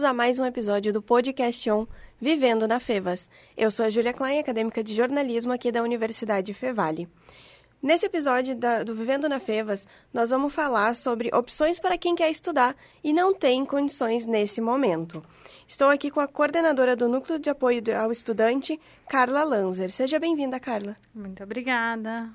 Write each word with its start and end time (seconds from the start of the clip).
bem-vindos 0.00 0.04
a 0.04 0.14
mais 0.14 0.38
um 0.38 0.46
episódio 0.46 0.92
do 0.94 1.02
Podcast 1.02 1.70
On 1.70 1.86
Vivendo 2.18 2.66
na 2.66 2.80
Fevas. 2.80 3.28
Eu 3.54 3.70
sou 3.70 3.84
a 3.84 3.90
Júlia 3.90 4.14
Klein, 4.14 4.38
acadêmica 4.38 4.82
de 4.82 4.94
jornalismo 4.94 5.52
aqui 5.52 5.70
da 5.70 5.82
Universidade 5.82 6.54
Fevale. 6.54 7.06
Nesse 7.82 8.06
episódio 8.06 8.56
da, 8.56 8.82
do 8.82 8.94
Vivendo 8.94 9.28
na 9.28 9.38
Fevas, 9.38 9.86
nós 10.12 10.30
vamos 10.30 10.54
falar 10.54 10.96
sobre 10.96 11.30
opções 11.34 11.78
para 11.78 11.98
quem 11.98 12.14
quer 12.14 12.30
estudar 12.30 12.74
e 13.04 13.12
não 13.12 13.34
tem 13.34 13.64
condições 13.66 14.24
nesse 14.24 14.58
momento. 14.60 15.22
Estou 15.68 15.90
aqui 15.90 16.10
com 16.10 16.20
a 16.20 16.28
coordenadora 16.28 16.96
do 16.96 17.06
Núcleo 17.06 17.38
de 17.38 17.50
Apoio 17.50 17.82
ao 18.00 18.10
Estudante, 18.10 18.80
Carla 19.06 19.44
Lanzer. 19.44 19.90
Seja 19.90 20.18
bem-vinda, 20.18 20.58
Carla. 20.58 20.96
Muito 21.14 21.42
obrigada. 21.42 22.30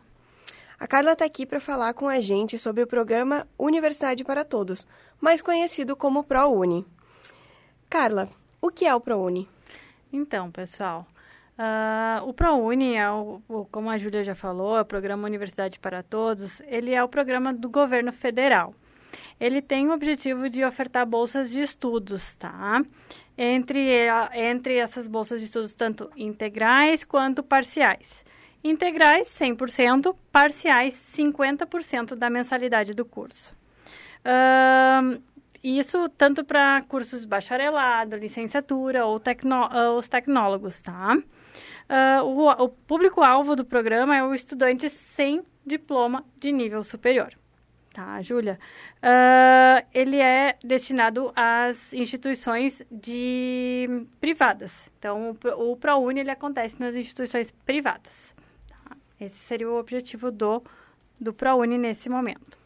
A 0.77 0.86
Carla 0.86 1.13
está 1.13 1.25
aqui 1.25 1.47
para 1.47 1.59
falar 1.59 1.93
com 1.93 2.07
a 2.07 2.20
gente 2.20 2.59
sobre 2.59 2.84
o 2.84 2.88
programa 2.88 3.47
Universidade 3.57 4.24
para 4.24 4.46
Todos, 4.46 4.86
mais 5.19 5.41
conhecido 5.41 5.96
como 5.96 6.24
ProUni. 6.24 6.86
Carla, 7.89 8.30
o 8.62 8.70
que 8.70 8.86
é 8.86 8.94
o 8.94 9.00
ProUni? 9.00 9.48
Então, 10.12 10.52
pessoal, 10.52 11.06
uh, 11.57 12.28
o 12.28 12.34
ProUni, 12.34 12.96
é 12.96 13.10
o, 13.10 13.42
o, 13.48 13.66
como 13.66 13.89
a 13.89 13.98
Júlia 13.98 14.24
já 14.24 14.36
falou, 14.36 14.78
é 14.78 14.82
o 14.82 14.86
Programa 14.86 15.28
Universidade 15.28 15.80
para 15.80 16.04
Todos, 16.04 16.61
ele 16.61 16.94
é 16.94 17.04
o 17.04 17.08
programa 17.08 17.54
do 17.54 17.70
governo 17.70 18.11
federal. 18.11 18.74
Ele 19.39 19.61
tem 19.61 19.88
o 19.88 19.94
objetivo 19.94 20.50
de 20.50 20.64
ofertar 20.64 21.06
bolsas 21.06 21.50
de 21.50 21.61
estudos, 21.61 22.36
tá? 22.36 22.82
Entre, 23.38 24.08
entre 24.33 24.78
essas 24.78 25.08
bolsas 25.08 25.39
de 25.39 25.47
estudos, 25.47 25.74
tanto 25.74 26.10
integrais 26.16 27.04
quanto 27.04 27.44
parciais. 27.44 28.24
Integrais, 28.64 29.28
100%, 29.28 30.16
parciais, 30.32 30.96
50% 30.96 32.16
da 32.16 32.30
mensalidade 32.30 32.94
do 32.94 33.06
curso. 33.06 33.53
Uh, 34.25 35.22
isso 35.66 36.08
tanto 36.09 36.44
para 36.44 36.83
cursos 36.83 37.21
de 37.21 37.27
bacharelado, 37.27 38.16
licenciatura 38.16 39.05
ou 39.05 39.19
tecno, 39.19 39.69
os 39.97 40.08
tecnólogos, 40.08 40.81
tá? 40.81 41.17
Uh, 41.88 42.23
o, 42.23 42.47
o 42.63 42.69
público-alvo 42.69 43.55
do 43.55 43.63
programa 43.63 44.16
é 44.16 44.23
o 44.23 44.33
estudante 44.33 44.89
sem 44.89 45.43
diploma 45.66 46.25
de 46.39 46.52
nível 46.52 46.83
superior. 46.83 47.33
Tá, 47.93 48.21
Júlia? 48.21 48.59
Uh, 48.97 49.86
ele 49.93 50.17
é 50.17 50.58
destinado 50.63 51.31
às 51.36 51.93
instituições 51.93 52.81
de 52.91 54.05
privadas. 54.19 54.91
Então, 54.99 55.38
o, 55.58 55.71
o 55.71 55.77
ProUni 55.77 56.19
ele 56.19 56.31
acontece 56.31 56.80
nas 56.80 56.95
instituições 56.95 57.52
privadas. 57.52 58.36
Tá? 58.67 58.97
Esse 59.19 59.38
seria 59.38 59.69
o 59.69 59.80
objetivo 59.80 60.30
do, 60.30 60.61
do 61.21 61.33
ProUni 61.33 61.77
nesse 61.77 62.09
momento. 62.09 62.64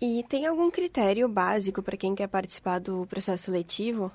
E 0.00 0.24
tem 0.28 0.46
algum 0.46 0.70
critério 0.70 1.28
básico 1.28 1.82
para 1.82 1.96
quem 1.96 2.14
quer 2.14 2.28
participar 2.28 2.78
do 2.78 3.04
processo 3.06 3.44
seletivo? 3.44 4.12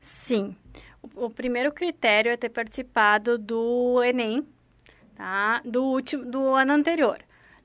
Sim. 0.00 0.56
O, 1.02 1.26
o, 1.26 1.30
primeiro 1.30 1.70
critério 1.70 2.32
é 2.32 2.36
ter 2.36 2.48
participado 2.48 3.36
do 3.36 4.02
Enem, 4.02 4.46
tá? 5.14 5.60
Do 5.66 5.84
último 5.84 6.24
do 6.24 6.54
ano 6.54 6.72
anterior. 6.72 7.18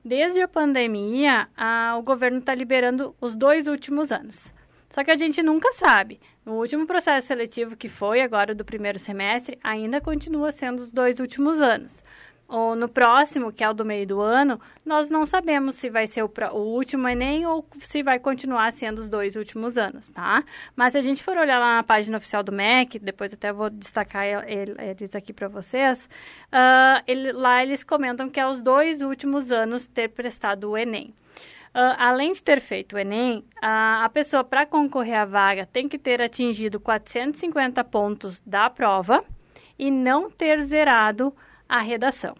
Desde 0.04 0.42
a 0.42 0.48
pandemia, 0.48 1.48
a, 1.56 1.96
o 1.98 2.02
governo 2.02 2.38
está 2.38 2.54
liberando 2.54 3.16
os 3.18 3.34
dois 3.34 3.66
últimos 3.66 4.12
anos. 4.12 4.52
Só 4.90 5.02
que 5.02 5.10
a 5.10 5.16
gente 5.16 5.42
nunca 5.42 5.72
sabe. 5.72 6.20
No 6.44 6.58
último 6.58 6.86
processo 6.86 7.28
seletivo 7.28 7.78
que 7.78 7.88
foi 7.88 8.20
agora 8.20 8.54
do 8.54 8.64
primeiro 8.64 8.98
semestre, 8.98 9.58
ainda 9.64 10.02
continua 10.02 10.52
sendo 10.52 10.80
os 10.80 10.90
dois 10.90 11.18
últimos 11.18 11.58
anos 11.62 12.02
ou 12.46 12.76
no 12.76 12.88
próximo, 12.88 13.52
que 13.52 13.64
é 13.64 13.68
o 13.68 13.74
do 13.74 13.84
meio 13.84 14.06
do 14.06 14.20
ano, 14.20 14.60
nós 14.84 15.10
não 15.10 15.24
sabemos 15.24 15.76
se 15.76 15.88
vai 15.88 16.06
ser 16.06 16.22
o, 16.22 16.30
o, 16.52 16.58
último 16.58 17.08
Enem 17.08 17.46
ou 17.46 17.66
se 17.80 18.02
vai 18.02 18.18
continuar 18.18 18.72
sendo 18.72 18.98
os 18.98 19.08
dois 19.08 19.34
últimos 19.34 19.78
anos, 19.78 20.10
tá? 20.10 20.44
Mas 20.76 20.92
se 20.92 20.98
a 20.98 21.00
gente 21.00 21.22
for 21.22 21.36
olhar 21.36 21.58
lá 21.58 21.76
na 21.76 21.82
página 21.82 22.18
oficial 22.18 22.42
do 22.42 22.52
MEC, 22.52 22.98
depois 22.98 23.32
até 23.32 23.52
vou 23.52 23.70
destacar 23.70 24.26
eles 24.48 25.14
aqui 25.14 25.32
para 25.32 25.48
vocês, 25.48 26.08
uh, 26.52 27.02
ele, 27.06 27.32
lá 27.32 27.62
eles 27.62 27.82
comentam 27.82 28.28
que 28.28 28.38
é 28.38 28.46
os 28.46 28.62
dois 28.62 29.00
últimos 29.00 29.50
anos 29.50 29.86
ter 29.86 30.08
prestado 30.08 30.70
o 30.70 30.76
Enem. 30.76 31.14
Uh, 31.74 31.96
além 31.98 32.32
de 32.32 32.40
ter 32.40 32.60
feito 32.60 32.94
o 32.94 32.98
Enem, 32.98 33.38
uh, 33.38 34.04
a 34.04 34.10
pessoa, 34.12 34.44
para 34.44 34.64
concorrer 34.64 35.18
à 35.18 35.24
vaga, 35.24 35.66
tem 35.66 35.88
que 35.88 35.98
ter 35.98 36.22
atingido 36.22 36.78
450 36.78 37.82
pontos 37.82 38.40
da 38.46 38.70
prova 38.70 39.24
e 39.76 39.90
não 39.90 40.30
ter 40.30 40.62
zerado 40.62 41.34
a 41.68 41.80
redação. 41.80 42.36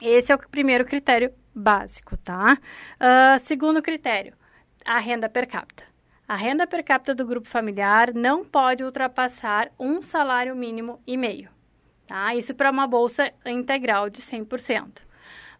Esse 0.00 0.32
é 0.32 0.34
o 0.34 0.38
primeiro 0.38 0.84
critério 0.84 1.32
básico, 1.54 2.16
tá? 2.16 2.56
Uh, 2.96 3.38
segundo 3.40 3.82
critério, 3.82 4.34
a 4.84 4.98
renda 4.98 5.28
per 5.28 5.46
capita. 5.46 5.84
A 6.26 6.36
renda 6.36 6.66
per 6.66 6.84
capita 6.84 7.14
do 7.14 7.26
grupo 7.26 7.48
familiar 7.48 8.14
não 8.14 8.44
pode 8.44 8.84
ultrapassar 8.84 9.70
um 9.78 10.00
salário 10.00 10.54
mínimo 10.54 11.02
e 11.06 11.16
meio, 11.16 11.50
tá? 12.06 12.34
Isso 12.34 12.54
para 12.54 12.70
uma 12.70 12.86
bolsa 12.86 13.32
integral 13.44 14.08
de 14.08 14.22
100%. 14.22 15.02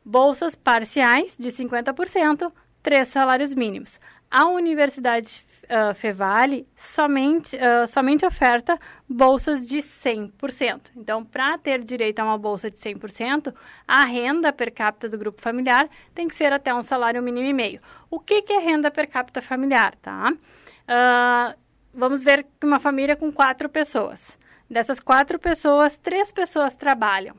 Bolsas 0.04 0.54
parciais 0.54 1.36
de 1.36 1.48
50%, 1.48 2.52
três 2.82 3.08
salários 3.08 3.52
mínimos. 3.52 4.00
A 4.30 4.46
Universidade 4.46 5.44
uh, 5.64 5.92
Fevale 5.92 6.64
somente, 6.76 7.56
uh, 7.56 7.84
somente 7.88 8.24
oferta 8.24 8.78
bolsas 9.08 9.66
de 9.66 9.78
100%. 9.78 10.82
Então, 10.96 11.24
para 11.24 11.58
ter 11.58 11.82
direito 11.82 12.20
a 12.20 12.24
uma 12.24 12.38
bolsa 12.38 12.70
de 12.70 12.76
100%, 12.76 13.52
a 13.88 14.04
renda 14.04 14.52
per 14.52 14.72
capita 14.72 15.08
do 15.08 15.18
grupo 15.18 15.42
familiar 15.42 15.88
tem 16.14 16.28
que 16.28 16.36
ser 16.36 16.52
até 16.52 16.72
um 16.72 16.80
salário 16.80 17.20
mínimo 17.20 17.48
e 17.48 17.52
meio. 17.52 17.80
O 18.08 18.20
que, 18.20 18.42
que 18.42 18.52
é 18.52 18.60
renda 18.60 18.88
per 18.88 19.08
capita 19.08 19.42
familiar, 19.42 19.96
tá? 19.96 20.26
Uh, 20.32 21.58
vamos 21.92 22.22
ver 22.22 22.46
uma 22.62 22.78
família 22.78 23.16
com 23.16 23.32
quatro 23.32 23.68
pessoas. 23.68 24.38
Dessas 24.70 25.00
quatro 25.00 25.40
pessoas, 25.40 25.96
três 25.96 26.30
pessoas 26.30 26.76
trabalham 26.76 27.34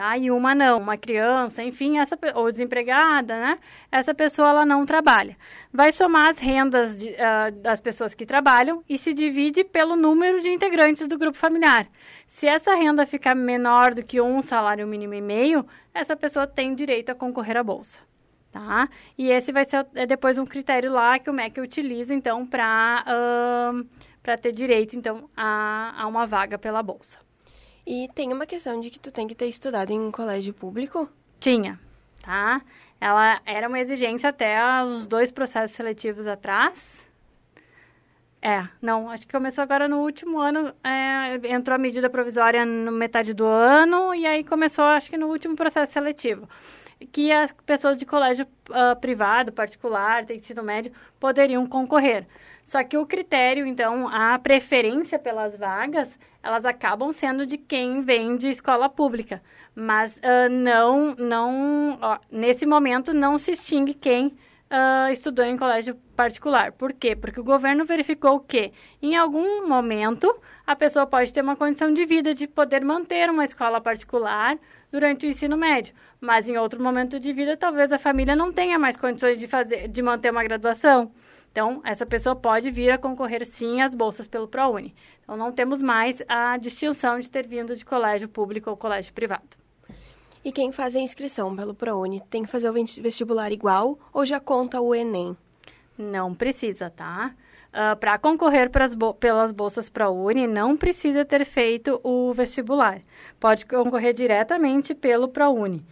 tá? 0.00 0.16
E 0.16 0.30
uma 0.30 0.54
não, 0.54 0.78
uma 0.78 0.96
criança, 0.96 1.62
enfim, 1.62 1.98
essa 1.98 2.18
ou 2.34 2.50
desempregada, 2.50 3.38
né? 3.38 3.58
Essa 3.92 4.14
pessoa 4.14 4.48
ela 4.48 4.64
não 4.64 4.86
trabalha. 4.86 5.36
Vai 5.70 5.92
somar 5.92 6.30
as 6.30 6.38
rendas 6.38 6.98
de, 6.98 7.10
uh, 7.10 7.52
das 7.60 7.82
pessoas 7.82 8.14
que 8.14 8.24
trabalham 8.24 8.82
e 8.88 8.96
se 8.96 9.12
divide 9.12 9.62
pelo 9.62 9.96
número 9.96 10.40
de 10.40 10.48
integrantes 10.48 11.06
do 11.06 11.18
grupo 11.18 11.36
familiar. 11.36 11.86
Se 12.26 12.46
essa 12.46 12.70
renda 12.70 13.04
ficar 13.04 13.34
menor 13.34 13.92
do 13.92 14.02
que 14.02 14.22
um 14.22 14.40
salário 14.40 14.86
mínimo 14.86 15.12
e 15.12 15.20
meio, 15.20 15.66
essa 15.92 16.16
pessoa 16.16 16.46
tem 16.46 16.74
direito 16.74 17.10
a 17.10 17.14
concorrer 17.14 17.58
à 17.58 17.62
bolsa. 17.62 17.98
Tá? 18.50 18.88
E 19.18 19.30
esse 19.30 19.52
vai 19.52 19.66
ser 19.66 19.86
é 19.94 20.06
depois 20.06 20.38
um 20.38 20.46
critério 20.46 20.90
lá 20.90 21.18
que 21.18 21.28
o 21.28 21.32
MEC 21.32 21.60
utiliza, 21.60 22.14
então, 22.14 22.46
para 22.46 23.04
uh, 23.06 23.86
para 24.22 24.38
ter 24.38 24.52
direito, 24.52 24.96
então, 24.96 25.28
a, 25.36 26.02
a 26.02 26.06
uma 26.06 26.26
vaga 26.26 26.58
pela 26.58 26.82
bolsa. 26.82 27.18
E 27.86 28.08
tem 28.14 28.32
uma 28.32 28.46
questão 28.46 28.80
de 28.80 28.90
que 28.90 28.98
tu 28.98 29.10
tem 29.10 29.26
que 29.26 29.34
ter 29.34 29.46
estudado 29.46 29.90
em 29.90 30.00
um 30.00 30.10
colégio 30.10 30.52
público? 30.52 31.08
Tinha, 31.38 31.78
tá? 32.22 32.60
Ela 33.00 33.40
era 33.46 33.66
uma 33.66 33.80
exigência 33.80 34.28
até 34.28 34.58
os 34.84 35.06
dois 35.06 35.32
processos 35.32 35.74
seletivos 35.74 36.26
atrás. 36.26 37.08
É, 38.42 38.66
não, 38.80 39.10
acho 39.10 39.26
que 39.26 39.32
começou 39.32 39.62
agora 39.62 39.86
no 39.86 39.98
último 39.98 40.38
ano, 40.38 40.72
é, 40.82 41.52
entrou 41.52 41.74
a 41.74 41.78
medida 41.78 42.08
provisória 42.08 42.64
no 42.64 42.90
metade 42.90 43.34
do 43.34 43.44
ano 43.44 44.14
e 44.14 44.26
aí 44.26 44.42
começou, 44.42 44.84
acho 44.86 45.10
que 45.10 45.18
no 45.18 45.26
último 45.26 45.54
processo 45.54 45.92
seletivo, 45.92 46.48
que 47.12 47.30
as 47.30 47.52
pessoas 47.66 47.98
de 47.98 48.06
colégio 48.06 48.46
uh, 48.70 48.98
privado, 48.98 49.52
particular, 49.52 50.24
de 50.24 50.34
ensino 50.34 50.62
médio, 50.62 50.90
poderiam 51.18 51.66
concorrer. 51.66 52.26
Só 52.70 52.84
que 52.84 52.96
o 52.96 53.04
critério, 53.04 53.66
então, 53.66 54.06
a 54.06 54.38
preferência 54.38 55.18
pelas 55.18 55.56
vagas, 55.56 56.08
elas 56.40 56.64
acabam 56.64 57.10
sendo 57.10 57.44
de 57.44 57.58
quem 57.58 58.00
vem 58.00 58.36
de 58.36 58.48
escola 58.48 58.88
pública. 58.88 59.42
Mas 59.74 60.16
uh, 60.18 60.48
não, 60.48 61.12
não 61.16 61.98
ó, 62.00 62.20
nesse 62.30 62.64
momento, 62.64 63.12
não 63.12 63.36
se 63.38 63.50
extingue 63.50 63.92
quem 63.92 64.28
uh, 64.28 65.10
estudou 65.10 65.44
em 65.44 65.56
colégio 65.56 65.96
particular. 66.14 66.70
Por 66.70 66.92
quê? 66.92 67.16
Porque 67.16 67.40
o 67.40 67.44
governo 67.44 67.84
verificou 67.84 68.38
que, 68.38 68.72
em 69.02 69.16
algum 69.16 69.66
momento, 69.66 70.32
a 70.64 70.76
pessoa 70.76 71.04
pode 71.04 71.32
ter 71.32 71.42
uma 71.42 71.56
condição 71.56 71.92
de 71.92 72.04
vida 72.04 72.32
de 72.32 72.46
poder 72.46 72.84
manter 72.84 73.28
uma 73.28 73.42
escola 73.42 73.80
particular 73.80 74.56
durante 74.92 75.26
o 75.26 75.28
ensino 75.28 75.56
médio. 75.56 75.92
Mas, 76.20 76.48
em 76.48 76.56
outro 76.56 76.80
momento 76.80 77.18
de 77.18 77.32
vida, 77.32 77.56
talvez 77.56 77.90
a 77.90 77.98
família 77.98 78.36
não 78.36 78.52
tenha 78.52 78.78
mais 78.78 78.94
condições 78.94 79.40
de, 79.40 79.48
fazer, 79.48 79.88
de 79.88 80.00
manter 80.00 80.30
uma 80.30 80.44
graduação. 80.44 81.10
Então, 81.52 81.80
essa 81.84 82.06
pessoa 82.06 82.36
pode 82.36 82.70
vir 82.70 82.90
a 82.90 82.98
concorrer 82.98 83.44
sim 83.44 83.80
às 83.82 83.94
bolsas 83.94 84.28
pelo 84.28 84.46
ProUni. 84.46 84.94
Então, 85.22 85.36
não 85.36 85.50
temos 85.50 85.82
mais 85.82 86.22
a 86.28 86.56
distinção 86.56 87.18
de 87.18 87.30
ter 87.30 87.46
vindo 87.46 87.74
de 87.74 87.84
colégio 87.84 88.28
público 88.28 88.70
ou 88.70 88.76
colégio 88.76 89.12
privado. 89.12 89.58
E 90.44 90.52
quem 90.52 90.72
faz 90.72 90.96
a 90.96 91.00
inscrição 91.00 91.54
pelo 91.54 91.74
ProUni 91.74 92.22
tem 92.30 92.44
que 92.44 92.50
fazer 92.50 92.70
o 92.70 92.72
vestibular 93.02 93.52
igual 93.52 93.98
ou 94.12 94.24
já 94.24 94.40
conta 94.40 94.80
o 94.80 94.94
Enem? 94.94 95.36
Não 95.98 96.34
precisa, 96.34 96.88
tá? 96.88 97.34
Uh, 97.68 97.94
Para 97.96 98.18
concorrer 98.18 98.70
bo 98.96 99.12
pelas 99.12 99.52
bolsas 99.52 99.88
ProUni, 99.90 100.46
não 100.46 100.76
precisa 100.76 101.24
ter 101.24 101.44
feito 101.44 102.00
o 102.02 102.32
vestibular. 102.32 103.02
Pode 103.38 103.66
concorrer 103.66 104.14
diretamente 104.14 104.94
pelo 104.94 105.28
ProUni. 105.28 105.84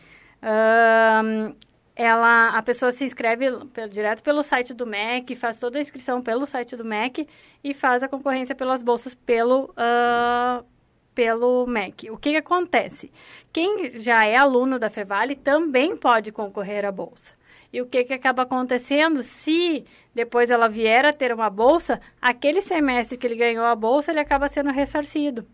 Uh, 0.43 1.55
ela, 1.99 2.51
a 2.51 2.63
pessoa 2.63 2.93
se 2.93 3.05
inscreve 3.05 3.47
direto 3.91 4.23
pelo 4.23 4.41
site 4.45 4.73
do 4.73 4.87
MEC, 4.87 5.35
faz 5.35 5.59
toda 5.59 5.79
a 5.79 5.81
inscrição 5.81 6.23
pelo 6.23 6.47
site 6.47 6.77
do 6.77 6.85
MEC 6.85 7.29
e 7.63 7.75
faz 7.75 8.05
a 8.05 8.09
concorrência 8.09 8.55
pelas 8.55 8.85
bolsas 8.85 9.17
pelo, 9.17 9.65
uh, 9.65 10.65
pelo 11.13 11.67
MEC. 11.67 12.09
O 12.13 12.17
que, 12.17 12.31
que 12.31 12.37
acontece? 12.37 13.11
Quem 13.53 13.99
já 13.99 14.25
é 14.25 14.37
aluno 14.37 14.79
da 14.79 14.89
Fevale 14.89 15.35
também 15.35 15.97
pode 15.97 16.31
concorrer 16.31 16.85
à 16.85 16.93
bolsa. 16.93 17.37
E 17.73 17.83
o 17.83 17.87
que, 17.87 18.05
que 18.05 18.15
acaba 18.15 18.45
acontecendo? 18.45 19.25
Se 19.25 19.85
depois 20.15 20.51
ela 20.51 20.69
vier 20.69 21.05
a 21.05 21.13
ter 21.13 21.35
uma 21.35 21.51
bolsa, 21.51 22.01
aquele 22.23 22.63
semestre 22.63 23.19
que 23.19 23.27
ele 23.27 23.35
ganhou 23.35 23.65
a 23.65 23.75
bolsa, 23.75 24.13
ele 24.13 24.21
acaba 24.21 24.47
sendo 24.47 24.71
ressarcido, 24.71 25.45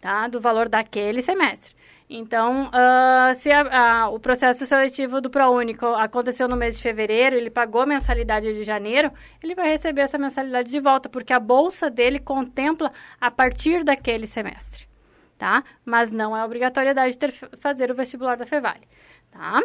tá? 0.00 0.28
Do 0.28 0.40
valor 0.40 0.66
daquele 0.66 1.20
semestre. 1.20 1.76
Então, 2.10 2.68
uh, 2.68 3.34
se 3.34 3.50
a, 3.50 4.04
a, 4.04 4.08
o 4.08 4.18
processo 4.18 4.64
seletivo 4.64 5.20
do 5.20 5.28
ProUnico 5.28 5.84
aconteceu 5.84 6.48
no 6.48 6.56
mês 6.56 6.78
de 6.78 6.82
fevereiro, 6.82 7.36
ele 7.36 7.50
pagou 7.50 7.82
a 7.82 7.86
mensalidade 7.86 8.54
de 8.54 8.64
janeiro, 8.64 9.12
ele 9.42 9.54
vai 9.54 9.68
receber 9.68 10.00
essa 10.00 10.16
mensalidade 10.16 10.70
de 10.70 10.80
volta, 10.80 11.08
porque 11.08 11.34
a 11.34 11.38
bolsa 11.38 11.90
dele 11.90 12.18
contempla 12.18 12.90
a 13.20 13.30
partir 13.30 13.84
daquele 13.84 14.26
semestre, 14.26 14.88
tá? 15.36 15.62
Mas 15.84 16.10
não 16.10 16.34
é 16.34 16.42
obrigatoriedade 16.42 17.12
de 17.12 17.18
ter, 17.18 17.32
fazer 17.58 17.90
o 17.90 17.94
vestibular 17.94 18.38
da 18.38 18.46
Fevale, 18.46 18.88
tá? 19.30 19.62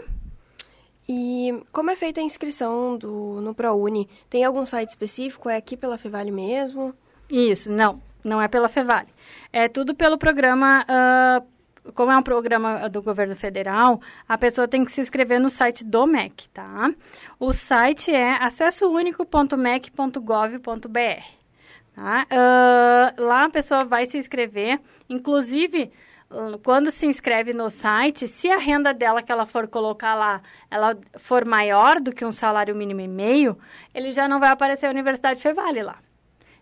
E 1.08 1.64
como 1.72 1.92
é 1.92 1.96
feita 1.96 2.20
a 2.20 2.24
inscrição 2.24 2.98
do, 2.98 3.40
no 3.40 3.56
ProUni? 3.56 4.10
Tem 4.30 4.44
algum 4.44 4.66
site 4.66 4.90
específico? 4.90 5.50
É 5.50 5.56
aqui 5.56 5.78
pela 5.78 5.98
Fevale 5.98 6.32
mesmo? 6.32 6.94
Isso, 7.30 7.72
não, 7.72 8.02
não 8.22 8.42
é 8.42 8.50
pela 8.50 8.68
Fevale. 8.68 9.10
É 9.52 9.70
tudo 9.70 9.96
pelo 9.96 10.18
programa 10.18 10.84
uh, 10.84 11.54
como 11.94 12.12
é 12.12 12.18
um 12.18 12.24
programa 12.24 12.90
do 12.90 13.02
governo 13.02 13.36
federal, 13.36 14.00
a 14.28 14.38
pessoa 14.38 14.68
tem 14.68 14.86
que 14.86 14.92
se 14.92 15.02
inscrever 15.02 15.40
no 15.40 15.50
site 15.50 15.84
do 15.84 16.08
MEC, 16.08 16.48
tá? 16.50 16.94
O 17.40 17.52
site 17.52 18.12
é 18.12 18.32
acessounico.mec.gov.br. 18.44 21.24
Tá? 21.96 22.28
Uh, 22.32 23.22
lá 23.22 23.44
a 23.44 23.50
pessoa 23.50 23.86
vai 23.86 24.06
se 24.06 24.18
inscrever, 24.18 24.80
inclusive 25.08 25.92
quando 26.64 26.90
se 26.90 27.06
inscreve 27.06 27.54
no 27.54 27.70
site, 27.70 28.28
se 28.28 28.50
a 28.50 28.58
renda 28.58 28.94
dela 28.94 29.22
que 29.22 29.32
ela 29.32 29.46
for 29.46 29.68
colocar 29.68 30.16
lá, 30.16 30.42
ela 30.70 30.98
for 31.18 31.46
maior 31.46 32.00
do 32.00 32.12
que 32.12 32.26
um 32.26 32.32
salário 32.32 32.76
mínimo 32.76 33.02
e 33.02 33.08
meio, 33.08 33.58
ele 33.94 34.12
já 34.12 34.28
não 34.28 34.40
vai 34.40 34.50
aparecer 34.50 34.88
a 34.88 34.90
Universidade 34.90 35.40
Fevale 35.40 35.84
lá. 35.84 35.98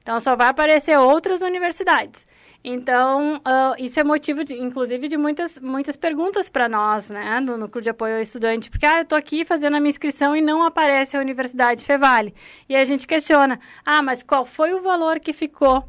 Então 0.01 0.19
só 0.19 0.35
vai 0.35 0.49
aparecer 0.49 0.97
outras 0.97 1.41
universidades. 1.41 2.27
Então, 2.63 3.37
uh, 3.37 3.75
isso 3.79 3.99
é 3.99 4.03
motivo, 4.03 4.43
de, 4.43 4.53
inclusive, 4.53 5.07
de 5.07 5.17
muitas, 5.17 5.57
muitas 5.59 5.95
perguntas 5.95 6.47
para 6.47 6.69
nós, 6.69 7.09
né, 7.09 7.39
no 7.39 7.57
Núcleo 7.57 7.81
de 7.81 7.89
Apoio 7.89 8.17
ao 8.17 8.21
Estudante, 8.21 8.69
porque, 8.69 8.85
ah, 8.85 8.99
eu 8.99 9.03
estou 9.03 9.17
aqui 9.17 9.43
fazendo 9.43 9.77
a 9.77 9.79
minha 9.79 9.89
inscrição 9.89 10.35
e 10.35 10.41
não 10.41 10.61
aparece 10.63 11.17
a 11.17 11.19
Universidade 11.19 11.83
Fevale. 11.83 12.35
E 12.69 12.75
a 12.75 12.85
gente 12.85 13.07
questiona, 13.07 13.59
ah, 13.83 14.03
mas 14.03 14.21
qual 14.21 14.45
foi 14.45 14.73
o 14.73 14.81
valor 14.81 15.19
que 15.19 15.33
ficou, 15.33 15.83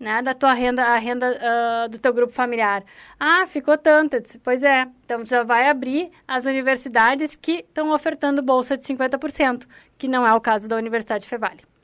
né, 0.00 0.20
da 0.20 0.34
tua 0.34 0.52
renda, 0.52 0.82
a 0.82 0.98
renda 0.98 1.30
uh, 1.86 1.88
do 1.88 1.98
teu 1.98 2.12
grupo 2.12 2.32
familiar? 2.32 2.82
Ah, 3.20 3.46
ficou 3.46 3.78
tanto. 3.78 4.20
Disse, 4.20 4.38
pois 4.40 4.64
é, 4.64 4.86
então 5.04 5.24
já 5.24 5.44
vai 5.44 5.68
abrir 5.68 6.10
as 6.26 6.44
universidades 6.44 7.36
que 7.36 7.60
estão 7.60 7.92
ofertando 7.92 8.42
bolsa 8.42 8.76
de 8.76 8.84
50%, 8.84 9.64
que 9.96 10.08
não 10.08 10.26
é 10.26 10.34
o 10.34 10.40
caso 10.40 10.68
da 10.68 10.76
Universidade 10.76 11.28
Fevale. 11.28 11.75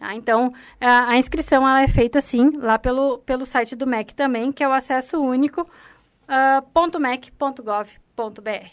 Tá? 0.00 0.14
Então, 0.14 0.50
a, 0.80 1.10
a, 1.10 1.18
inscrição 1.18 1.68
ela 1.68 1.82
é 1.82 1.86
feita, 1.86 2.22
sim, 2.22 2.56
lá 2.56 2.78
pelo, 2.78 3.18
pelo 3.18 3.44
site 3.44 3.76
do 3.76 3.86
MEC 3.86 4.14
também, 4.14 4.50
que 4.50 4.64
é 4.64 4.68
o 4.68 4.72
acesso 4.72 5.20
único 5.20 5.60
uh, 5.60 6.98
.mec.gov.br. 6.98 8.70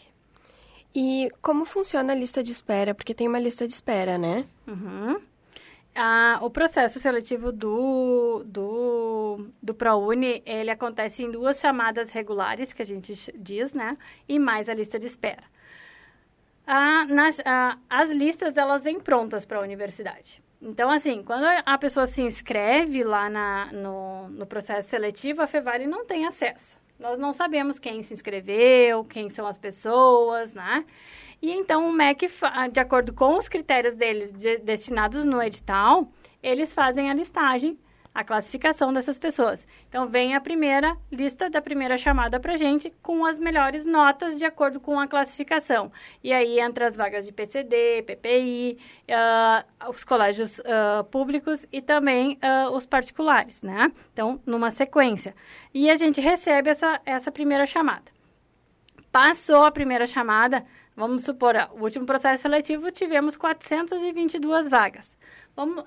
E 0.95 1.29
como 1.41 1.65
funciona 1.65 2.13
a 2.13 2.15
lista 2.15 2.41
de 2.41 2.53
espera? 2.53 2.95
Porque 2.95 3.13
tem 3.13 3.27
uma 3.27 3.39
lista 3.39 3.67
de 3.67 3.73
espera, 3.73 4.17
né? 4.17 4.45
Uhum. 4.65 5.19
Ah, 5.93 6.39
o 6.41 6.49
processo 6.49 6.97
seletivo 6.97 7.51
do, 7.51 8.43
do, 8.45 9.49
do 9.61 9.73
ProUni, 9.73 10.41
ele 10.45 10.71
acontece 10.71 11.23
em 11.23 11.29
duas 11.29 11.59
chamadas 11.59 12.09
regulares, 12.11 12.71
que 12.71 12.81
a 12.81 12.85
gente 12.85 13.13
diz, 13.37 13.73
né? 13.73 13.97
E 14.29 14.39
mais 14.39 14.69
a 14.69 14.73
lista 14.73 14.97
de 14.97 15.07
espera. 15.07 15.43
Ah, 16.65 17.05
nas, 17.05 17.41
ah, 17.43 17.77
as 17.89 18.09
listas, 18.11 18.55
elas 18.55 18.83
vêm 18.83 18.99
prontas 18.99 19.45
para 19.45 19.57
a 19.57 19.61
universidade. 19.61 20.41
Então, 20.61 20.89
assim, 20.89 21.21
quando 21.23 21.43
a 21.43 21.77
pessoa 21.77 22.07
se 22.07 22.21
inscreve 22.21 23.03
lá 23.03 23.29
na, 23.29 23.71
no, 23.71 24.27
no 24.29 24.45
processo 24.45 24.89
seletivo, 24.89 25.41
a 25.41 25.47
Fevale 25.47 25.85
não 25.85 26.05
tem 26.05 26.25
acesso. 26.25 26.79
Nós 26.99 27.19
não 27.19 27.31
sabemos 27.31 27.77
quem 27.77 28.01
se 28.01 28.13
inscreveu, 28.13 29.03
quem 29.05 29.29
são 29.29 29.45
as 29.45 29.57
pessoas, 29.57 30.55
né? 30.55 30.83
E 31.39 31.51
então 31.51 31.87
o 31.87 31.93
MEC, 31.93 32.27
de 32.71 32.79
acordo 32.79 33.13
com 33.13 33.37
os 33.37 33.47
critérios 33.47 33.95
deles 33.95 34.33
de, 34.33 34.57
destinados 34.57 35.23
no 35.23 35.41
edital, 35.41 36.11
eles 36.41 36.73
fazem 36.73 37.11
a 37.11 37.13
listagem 37.13 37.77
a 38.17 38.23
classificação 38.23 38.91
dessas 38.91 39.19
pessoas. 39.19 39.67
Então, 39.87 40.07
vem 40.07 40.33
a 40.33 40.41
primeira 40.41 40.97
lista 41.11 41.51
da 41.51 41.61
primeira 41.61 41.99
chamada 41.99 42.39
para 42.39 42.57
gente 42.57 42.91
com 43.03 43.23
as 43.23 43.37
melhores 43.37 43.85
notas 43.85 44.39
de 44.39 44.43
acordo 44.43 44.79
com 44.79 44.99
a 44.99 45.07
classificação. 45.07 45.91
E 46.23 46.33
aí 46.33 46.59
entra 46.59 46.87
as 46.87 46.97
vagas 46.97 47.27
de 47.27 47.31
PCD, 47.31 48.01
PPI, 48.07 48.79
uh, 49.07 49.13
ah, 49.79 49.89
os 49.91 50.03
colégios 50.03 50.57
uh, 50.57 51.03
públicos 51.11 51.67
e 51.71 51.79
também 51.79 52.39
uh, 52.41 52.75
os 52.75 52.87
particulares, 52.87 53.61
né? 53.61 53.91
Então, 54.13 54.41
numa 54.47 54.71
sequência. 54.71 55.35
E 55.71 55.87
a 55.87 55.95
gente 55.95 56.19
recebe 56.19 56.71
essa, 56.71 56.99
essa 57.05 57.31
primeira 57.31 57.67
chamada. 57.67 58.11
Passou 59.11 59.61
a 59.61 59.71
primeira 59.71 60.07
chamada, 60.07 60.65
vamos 60.95 61.21
supor, 61.23 61.53
o 61.75 61.83
último 61.83 62.07
processo 62.07 62.41
seletivo 62.41 62.91
tivemos 62.91 63.37
422 63.37 64.67
vagas. 64.67 65.15
Vamos, 65.57 65.83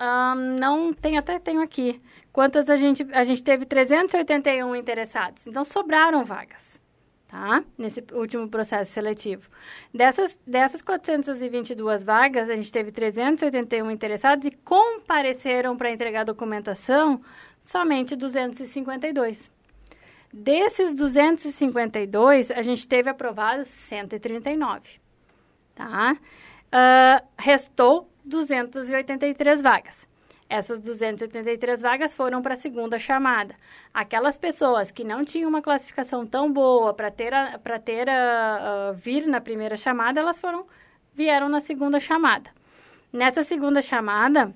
não 0.59 0.93
tem, 0.93 1.17
até 1.17 1.39
tenho 1.39 1.61
aqui. 1.61 2.01
Quantas 2.33 2.69
a 2.69 2.75
gente, 2.75 3.07
a 3.13 3.23
gente 3.23 3.41
teve 3.41 3.65
381 3.65 4.75
interessados. 4.75 5.47
Então, 5.47 5.63
sobraram 5.63 6.25
vagas, 6.25 6.77
tá? 7.25 7.63
Nesse 7.77 8.03
último 8.11 8.49
processo 8.49 8.91
seletivo. 8.91 9.49
Dessas, 9.93 10.37
dessas 10.45 10.81
422 10.81 12.03
vagas, 12.03 12.49
a 12.49 12.55
gente 12.57 12.69
teve 12.69 12.91
381 12.91 13.89
interessados 13.89 14.45
e 14.45 14.51
compareceram 14.51 15.77
para 15.77 15.89
entregar 15.89 16.25
documentação 16.25 17.21
somente 17.61 18.13
252. 18.13 19.49
Desses 20.33 20.93
252, 20.93 22.51
a 22.51 22.61
gente 22.61 22.85
teve 22.85 23.09
aprovados 23.09 23.69
139, 23.69 24.99
tá? 25.73 26.17
Uh, 26.73 27.27
restou 27.37 28.10
283 28.23 29.61
vagas. 29.61 30.07
Essas 30.51 30.81
283 30.81 31.81
vagas 31.81 32.13
foram 32.13 32.41
para 32.41 32.55
a 32.55 32.57
segunda 32.57 32.99
chamada. 32.99 33.55
Aquelas 33.93 34.37
pessoas 34.37 34.91
que 34.91 35.01
não 35.01 35.23
tinham 35.23 35.49
uma 35.49 35.61
classificação 35.61 36.27
tão 36.27 36.51
boa 36.51 36.93
para 36.93 37.09
ter, 37.09 37.33
a, 37.33 37.57
ter 37.79 38.09
a, 38.09 38.89
a, 38.89 38.91
vir 38.91 39.25
na 39.25 39.39
primeira 39.39 39.77
chamada, 39.77 40.19
elas 40.19 40.41
foram 40.41 40.67
vieram 41.13 41.47
na 41.47 41.61
segunda 41.61 42.01
chamada. 42.01 42.49
Nessa 43.13 43.43
segunda 43.43 43.81
chamada, 43.81 44.53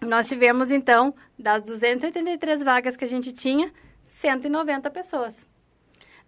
nós 0.00 0.28
tivemos 0.28 0.70
então 0.70 1.14
das 1.38 1.62
283 1.62 2.62
vagas 2.62 2.94
que 2.94 3.04
a 3.06 3.08
gente 3.08 3.32
tinha, 3.32 3.72
190 4.04 4.90
pessoas. 4.90 5.48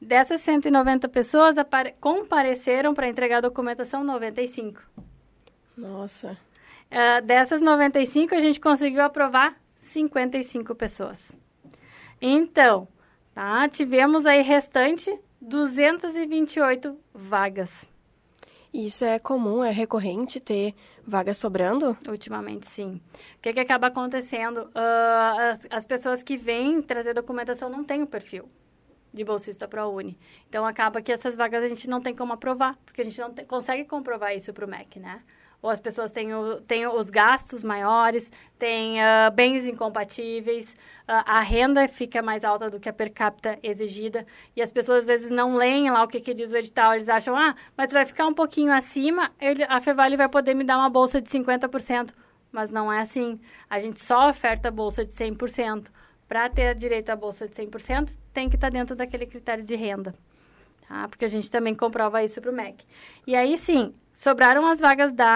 Dessas 0.00 0.40
190 0.40 1.06
pessoas 1.08 1.56
compareceram 2.00 2.94
para 2.94 3.08
entregar 3.08 3.38
a 3.38 3.42
documentação 3.42 4.02
95. 4.02 4.80
Nossa. 5.76 6.45
Uh, 6.90 7.24
dessas 7.24 7.60
95, 7.60 8.34
a 8.34 8.40
gente 8.40 8.60
conseguiu 8.60 9.02
aprovar 9.02 9.56
55 9.76 10.74
pessoas. 10.74 11.32
Então, 12.20 12.88
tá? 13.34 13.68
Tivemos 13.68 14.24
aí 14.26 14.42
restante 14.42 15.12
228 15.40 16.98
vagas. 17.12 17.88
Isso 18.72 19.04
é 19.04 19.18
comum, 19.18 19.64
é 19.64 19.70
recorrente 19.70 20.38
ter 20.38 20.74
vagas 21.06 21.38
sobrando? 21.38 21.96
Ultimamente, 22.06 22.66
sim. 22.66 23.00
O 23.36 23.40
que, 23.40 23.52
que 23.52 23.60
acaba 23.60 23.86
acontecendo? 23.86 24.64
Uh, 24.64 25.40
as, 25.52 25.66
as, 25.70 25.84
pessoas 25.86 26.22
que 26.22 26.36
vêm 26.36 26.82
trazer 26.82 27.14
documentação 27.14 27.70
não 27.70 27.82
têm 27.82 28.02
o 28.02 28.06
perfil 28.06 28.48
de 29.14 29.24
bolsista 29.24 29.66
para 29.66 29.82
a 29.82 29.88
Uni. 29.88 30.18
Então, 30.46 30.66
acaba 30.66 31.00
que 31.00 31.10
essas 31.10 31.34
vagas 31.36 31.64
a 31.64 31.68
gente 31.68 31.88
não 31.88 32.02
tem 32.02 32.14
como 32.14 32.34
aprovar, 32.34 32.76
porque 32.84 33.00
a 33.00 33.04
gente 33.04 33.18
não 33.18 33.32
te, 33.32 33.44
consegue 33.46 33.84
comprovar 33.86 34.36
isso 34.36 34.52
para 34.52 34.66
o 34.66 34.68
MEC, 34.68 35.00
né? 35.00 35.22
Ou 35.60 35.70
as 35.70 35.80
pessoas 35.80 36.10
têm, 36.10 36.34
o, 36.34 36.60
têm 36.60 36.86
os 36.86 37.10
gastos 37.10 37.64
maiores, 37.64 38.30
têm 38.58 38.94
uh, 38.94 39.30
bens 39.34 39.66
incompatíveis, 39.66 40.72
uh, 41.08 41.24
a 41.26 41.40
renda 41.40 41.88
fica 41.88 42.22
mais 42.22 42.44
alta 42.44 42.70
do 42.70 42.78
que 42.78 42.88
a 42.88 42.92
per 42.92 43.12
capita 43.12 43.58
exigida, 43.62 44.26
e 44.54 44.62
as 44.62 44.70
pessoas 44.70 44.98
às 44.98 45.06
vezes 45.06 45.30
não 45.30 45.56
leem 45.56 45.90
lá 45.90 46.02
o 46.02 46.08
que, 46.08 46.20
que 46.20 46.34
diz 46.34 46.52
o 46.52 46.56
edital, 46.56 46.94
eles 46.94 47.08
acham, 47.08 47.36
ah, 47.36 47.54
mas 47.76 47.92
vai 47.92 48.06
ficar 48.06 48.26
um 48.26 48.34
pouquinho 48.34 48.72
acima, 48.72 49.30
ele, 49.40 49.64
a 49.64 49.80
Fevale 49.80 50.16
vai 50.16 50.28
poder 50.28 50.54
me 50.54 50.64
dar 50.64 50.78
uma 50.78 50.90
bolsa 50.90 51.20
de 51.20 51.28
50%, 51.28 52.10
mas 52.52 52.70
não 52.70 52.92
é 52.92 53.00
assim, 53.00 53.40
a 53.68 53.80
gente 53.80 54.00
só 54.00 54.28
oferta 54.30 54.70
bolsa 54.70 55.04
de 55.04 55.12
100%, 55.12 55.88
para 56.28 56.48
ter 56.48 56.74
direito 56.74 57.10
à 57.10 57.16
bolsa 57.16 57.46
de 57.46 57.54
100%, 57.54 58.10
tem 58.32 58.48
que 58.48 58.56
estar 58.56 58.70
tá 58.70 58.72
dentro 58.72 58.96
daquele 58.96 59.26
critério 59.26 59.64
de 59.64 59.76
renda. 59.76 60.14
Tá? 60.88 61.08
Porque 61.08 61.24
a 61.24 61.28
gente 61.28 61.50
também 61.50 61.74
comprova 61.74 62.22
isso 62.22 62.40
para 62.40 62.50
o 62.50 62.54
MEC. 62.54 62.84
E 63.26 63.34
aí 63.34 63.56
sim, 63.56 63.94
sobraram 64.16 64.66
as 64.66 64.80
vagas 64.80 65.12
da. 65.12 65.28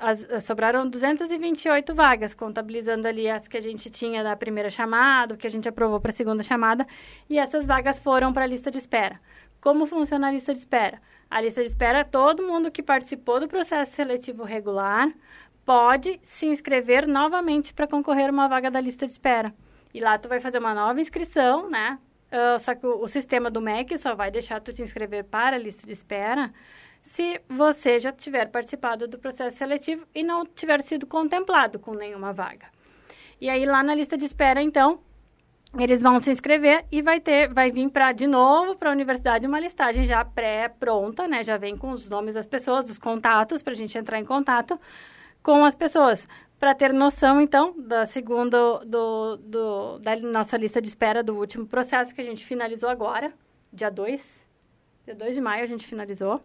A, 0.00 0.10
as, 0.10 0.44
sobraram 0.44 0.88
228 0.88 1.92
vagas, 1.92 2.34
contabilizando 2.34 3.08
ali 3.08 3.28
as 3.28 3.48
que 3.48 3.56
a 3.56 3.60
gente 3.60 3.90
tinha 3.90 4.22
da 4.22 4.36
primeira 4.36 4.70
chamada, 4.70 5.34
o 5.34 5.36
que 5.36 5.46
a 5.46 5.50
gente 5.50 5.68
aprovou 5.68 6.00
para 6.00 6.12
a 6.12 6.14
segunda 6.14 6.42
chamada, 6.42 6.86
e 7.28 7.36
essas 7.36 7.66
vagas 7.66 7.98
foram 7.98 8.32
para 8.32 8.44
a 8.44 8.46
lista 8.46 8.70
de 8.70 8.78
espera. 8.78 9.20
Como 9.60 9.86
funciona 9.86 10.28
a 10.28 10.30
lista 10.30 10.54
de 10.54 10.60
espera? 10.60 11.02
A 11.28 11.40
lista 11.40 11.60
de 11.60 11.66
espera, 11.66 12.04
todo 12.04 12.46
mundo 12.46 12.70
que 12.70 12.82
participou 12.82 13.40
do 13.40 13.48
processo 13.48 13.92
seletivo 13.92 14.44
regular 14.44 15.12
pode 15.64 16.20
se 16.22 16.46
inscrever 16.46 17.08
novamente 17.08 17.74
para 17.74 17.88
concorrer 17.88 18.28
a 18.28 18.32
uma 18.32 18.46
vaga 18.46 18.70
da 18.70 18.80
lista 18.80 19.04
de 19.04 19.14
espera. 19.14 19.52
E 19.92 19.98
lá 19.98 20.16
tu 20.16 20.28
vai 20.28 20.38
fazer 20.38 20.58
uma 20.58 20.72
nova 20.72 21.00
inscrição, 21.00 21.68
né? 21.68 21.98
Uh, 22.30 22.58
só 22.60 22.72
que 22.74 22.86
o, 22.86 23.02
o, 23.02 23.08
sistema 23.08 23.50
do 23.50 23.60
MEC 23.60 23.96
só 23.98 24.14
vai 24.14 24.30
deixar 24.30 24.60
tu 24.60 24.72
te 24.72 24.82
inscrever 24.82 25.24
para 25.24 25.56
a 25.56 25.58
lista 25.58 25.86
de 25.86 25.92
espera 25.92 26.52
se 27.06 27.40
você 27.48 28.00
já 28.00 28.10
tiver 28.10 28.50
participado 28.50 29.06
do 29.06 29.16
processo 29.16 29.56
seletivo 29.56 30.04
e 30.12 30.24
não 30.24 30.44
tiver 30.44 30.82
sido 30.82 31.06
contemplado 31.06 31.78
com 31.78 31.94
nenhuma 31.94 32.32
vaga. 32.32 32.66
E 33.40 33.48
aí 33.48 33.64
lá 33.64 33.80
na 33.80 33.94
lista 33.94 34.18
de 34.18 34.24
espera, 34.24 34.60
então, 34.60 34.98
eles 35.78 36.02
vão 36.02 36.18
se 36.18 36.32
inscrever 36.32 36.84
e 36.90 37.00
vai 37.00 37.20
ter, 37.20 37.52
vai 37.52 37.70
vir 37.70 37.88
para 37.90 38.10
de 38.10 38.26
novo 38.26 38.74
para 38.74 38.90
a 38.90 38.92
universidade 38.92 39.46
uma 39.46 39.60
listagem 39.60 40.04
já 40.04 40.24
pré-pronta, 40.24 41.28
né? 41.28 41.44
Já 41.44 41.56
vem 41.56 41.76
com 41.76 41.92
os 41.92 42.08
nomes 42.08 42.34
das 42.34 42.46
pessoas, 42.46 42.90
os 42.90 42.98
contatos 42.98 43.62
para 43.62 43.72
a 43.72 43.76
gente 43.76 43.96
entrar 43.96 44.18
em 44.18 44.24
contato 44.24 44.78
com 45.44 45.64
as 45.64 45.76
pessoas 45.76 46.26
para 46.58 46.74
ter 46.74 46.92
noção, 46.92 47.40
então, 47.40 47.72
da 47.78 48.04
segunda 48.04 48.80
do, 48.84 49.36
do, 49.36 49.98
da 50.00 50.16
nossa 50.16 50.56
lista 50.56 50.82
de 50.82 50.88
espera 50.88 51.22
do 51.22 51.36
último 51.36 51.66
processo 51.66 52.12
que 52.12 52.20
a 52.20 52.24
gente 52.24 52.44
finalizou 52.44 52.88
agora, 52.88 53.32
dia 53.72 53.90
2, 53.90 54.20
dia 55.04 55.14
2 55.14 55.34
de 55.36 55.40
maio 55.40 55.62
a 55.62 55.66
gente 55.66 55.86
finalizou. 55.86 56.42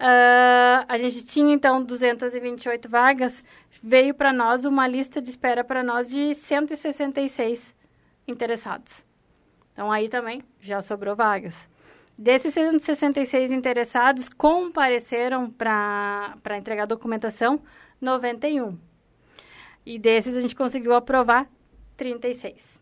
Uh, 0.00 0.86
a 0.86 0.96
gente 0.96 1.24
tinha, 1.24 1.52
então, 1.52 1.82
228 1.82 2.88
vagas, 2.88 3.42
veio 3.82 4.14
para 4.14 4.32
nós 4.32 4.64
uma 4.64 4.86
lista 4.86 5.20
de 5.20 5.30
espera 5.30 5.64
para 5.64 5.82
nós 5.82 6.08
de 6.08 6.34
166 6.34 7.74
interessados. 8.26 9.04
Então, 9.72 9.90
aí 9.90 10.08
também 10.08 10.42
já 10.60 10.80
sobrou 10.82 11.16
vagas. 11.16 11.56
Desses 12.16 12.54
166 12.54 13.50
interessados, 13.52 14.28
compareceram 14.28 15.50
para 15.50 16.56
entregar 16.56 16.86
documentação 16.86 17.60
91. 18.00 18.76
E 19.86 19.98
desses 19.98 20.36
a 20.36 20.40
gente 20.40 20.54
conseguiu 20.54 20.94
aprovar 20.94 21.48
36. 21.96 22.80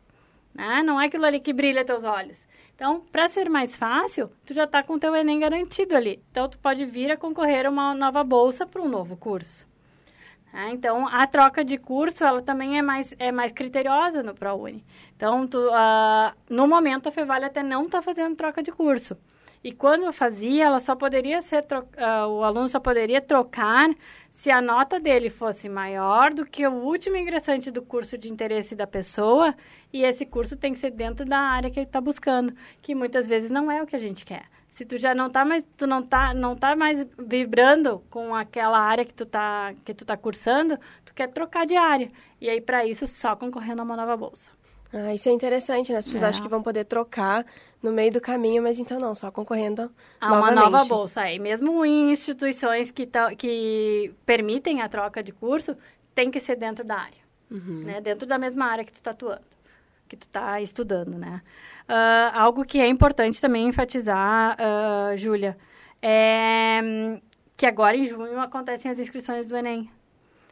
Né? 0.54 0.84
Não 0.84 1.00
é 1.00 1.06
aquilo 1.06 1.26
ali 1.26 1.40
que 1.40 1.54
brilha 1.54 1.86
teus 1.86 2.04
olhos. 2.04 2.38
Então, 2.76 3.00
para 3.12 3.28
ser 3.28 3.50
mais 3.50 3.76
fácil, 3.76 4.30
tu 4.46 4.54
já 4.54 4.66
está 4.66 4.84
com 4.84 4.94
o 4.94 5.00
teu 5.00 5.16
Enem 5.16 5.40
garantido 5.40 5.96
ali. 5.96 6.22
Então, 6.30 6.48
tu 6.48 6.60
pode 6.60 6.86
vir 6.86 7.12
a 7.12 7.18
concorrer 7.18 7.66
a 7.66 7.70
uma 7.70 7.94
nova 7.96 8.24
bolsa 8.24 8.68
para 8.68 8.82
um 8.82 8.88
novo 8.88 9.18
curso. 9.18 9.68
Né? 10.54 10.70
Então, 10.74 11.08
a 11.08 11.26
troca 11.26 11.64
de 11.64 11.78
curso, 11.78 12.24
ela 12.24 12.42
também 12.42 12.78
é 12.78 12.82
mais, 12.82 13.16
é 13.18 13.32
mais 13.32 13.52
criteriosa 13.52 14.22
no 14.22 14.36
ProUni. 14.36 14.86
Então, 15.16 15.48
tu, 15.48 15.58
uh, 15.58 16.36
no 16.50 16.68
momento, 16.68 17.08
a 17.10 17.12
Fevale 17.12 17.46
até 17.46 17.64
não 17.64 17.86
está 17.86 18.02
fazendo 18.02 18.36
troca 18.36 18.62
de 18.62 18.72
curso. 18.72 19.18
E 19.64 19.72
quando 19.72 20.06
eu 20.06 20.14
fazia, 20.14 20.66
ela 20.66 20.80
só 20.80 20.96
poderia 20.96 21.42
ser 21.42 21.64
uh, 21.64 22.28
o 22.30 22.44
aluno 22.44 22.70
só 22.70 22.80
poderia 22.80 23.22
trocar 23.22 23.90
se 24.32 24.52
a 24.52 24.62
nota 24.62 25.00
dele 25.00 25.32
fosse 25.32 25.68
maior 25.68 26.32
do 26.32 26.46
que 26.46 26.66
o 26.68 26.72
último 26.72 27.18
ingressante 27.18 27.72
do 27.72 27.82
curso 27.82 28.18
de 28.18 28.30
interesse 28.30 28.76
da 28.76 28.86
pessoa, 28.86 29.56
e 29.92 30.04
esse 30.04 30.28
curso 30.28 30.56
tem 30.56 30.74
que 30.74 30.80
ser 30.80 30.92
dentro 30.92 31.26
da 31.26 31.40
área 31.40 31.72
que 31.72 31.80
ele 31.80 31.88
está 31.88 32.00
buscando, 32.00 32.54
que 32.82 32.94
muitas 32.94 33.28
vezes 33.28 33.50
não 33.50 33.72
é 33.72 33.82
o 33.82 33.88
que 33.88 33.96
a 33.96 34.00
gente 34.00 34.24
quer. 34.24 34.46
Se 34.70 34.86
tu 34.86 35.00
já 35.00 35.16
não 35.16 35.26
está 35.26 35.44
mais, 35.44 35.66
tu 35.76 35.88
não 35.88 36.04
tá, 36.04 36.36
não 36.36 36.56
tá 36.56 36.76
mais 36.76 37.04
vibrando 37.18 38.00
com 38.12 38.36
aquela 38.36 38.78
área 38.78 39.04
que 39.04 39.14
tu 39.14 39.26
tá, 39.26 39.74
que 39.84 39.92
tu 39.92 40.06
tá 40.06 40.16
cursando, 40.16 40.78
tu 41.04 41.16
quer 41.16 41.30
trocar 41.32 41.66
de 41.66 41.76
área. 41.76 42.12
E 42.40 42.48
aí 42.48 42.62
para 42.62 42.86
isso 42.86 43.08
só 43.08 43.36
concorrendo 43.36 43.82
a 43.82 43.86
uma 43.86 43.96
nova 43.96 44.16
bolsa. 44.16 44.52
Ah, 44.94 45.14
isso 45.14 45.28
é 45.28 45.32
interessante, 45.32 45.92
né? 45.92 45.98
As 45.98 46.06
pessoas 46.06 46.24
é. 46.24 46.28
acham 46.28 46.42
que 46.42 46.50
vão 46.50 46.64
poder 46.64 46.86
trocar 46.86 47.46
no 47.82 47.92
meio 47.92 48.12
do 48.12 48.22
caminho, 48.22 48.64
mas 48.64 48.80
então 48.80 49.00
não, 49.00 49.14
só 49.14 49.30
concorrendo 49.30 49.92
a 50.20 50.34
uma 50.34 50.52
nova 50.52 50.86
bolsa. 50.86 51.30
E 51.30 51.40
mesmo 51.40 51.86
em 51.86 52.12
instituições 52.12 52.90
que, 52.92 53.08
que 53.38 54.14
permitem 54.26 54.82
a 54.82 54.90
troca 54.90 55.22
de 55.22 55.32
curso, 55.32 55.76
tem 56.16 56.32
que 56.32 56.40
ser 56.40 56.56
dentro 56.56 56.84
da 56.84 56.96
área, 56.96 57.22
uhum. 57.52 57.84
né? 57.84 58.02
Dentro 58.02 58.28
da 58.28 58.38
mesma 58.38 58.66
área 58.66 58.84
que 58.84 58.92
tu 58.92 58.96
está 58.96 59.12
atuando, 59.12 59.42
que 60.08 60.16
tu 60.16 60.24
está 60.24 60.62
estudando, 60.62 61.18
né? 61.18 61.42
Uh, 61.88 62.34
algo 62.34 62.66
que 62.66 62.80
é 62.80 62.88
importante 62.88 63.40
também 63.40 63.68
enfatizar, 63.68 64.58
uh, 64.58 65.18
Júlia, 65.18 65.58
é 66.02 66.82
que 67.58 67.66
agora 67.66 67.98
em 67.98 68.06
junho 68.06 68.40
acontecem 68.40 68.90
as 68.92 69.00
inscrições 69.00 69.48
do 69.48 69.58
Enem. 69.58 69.90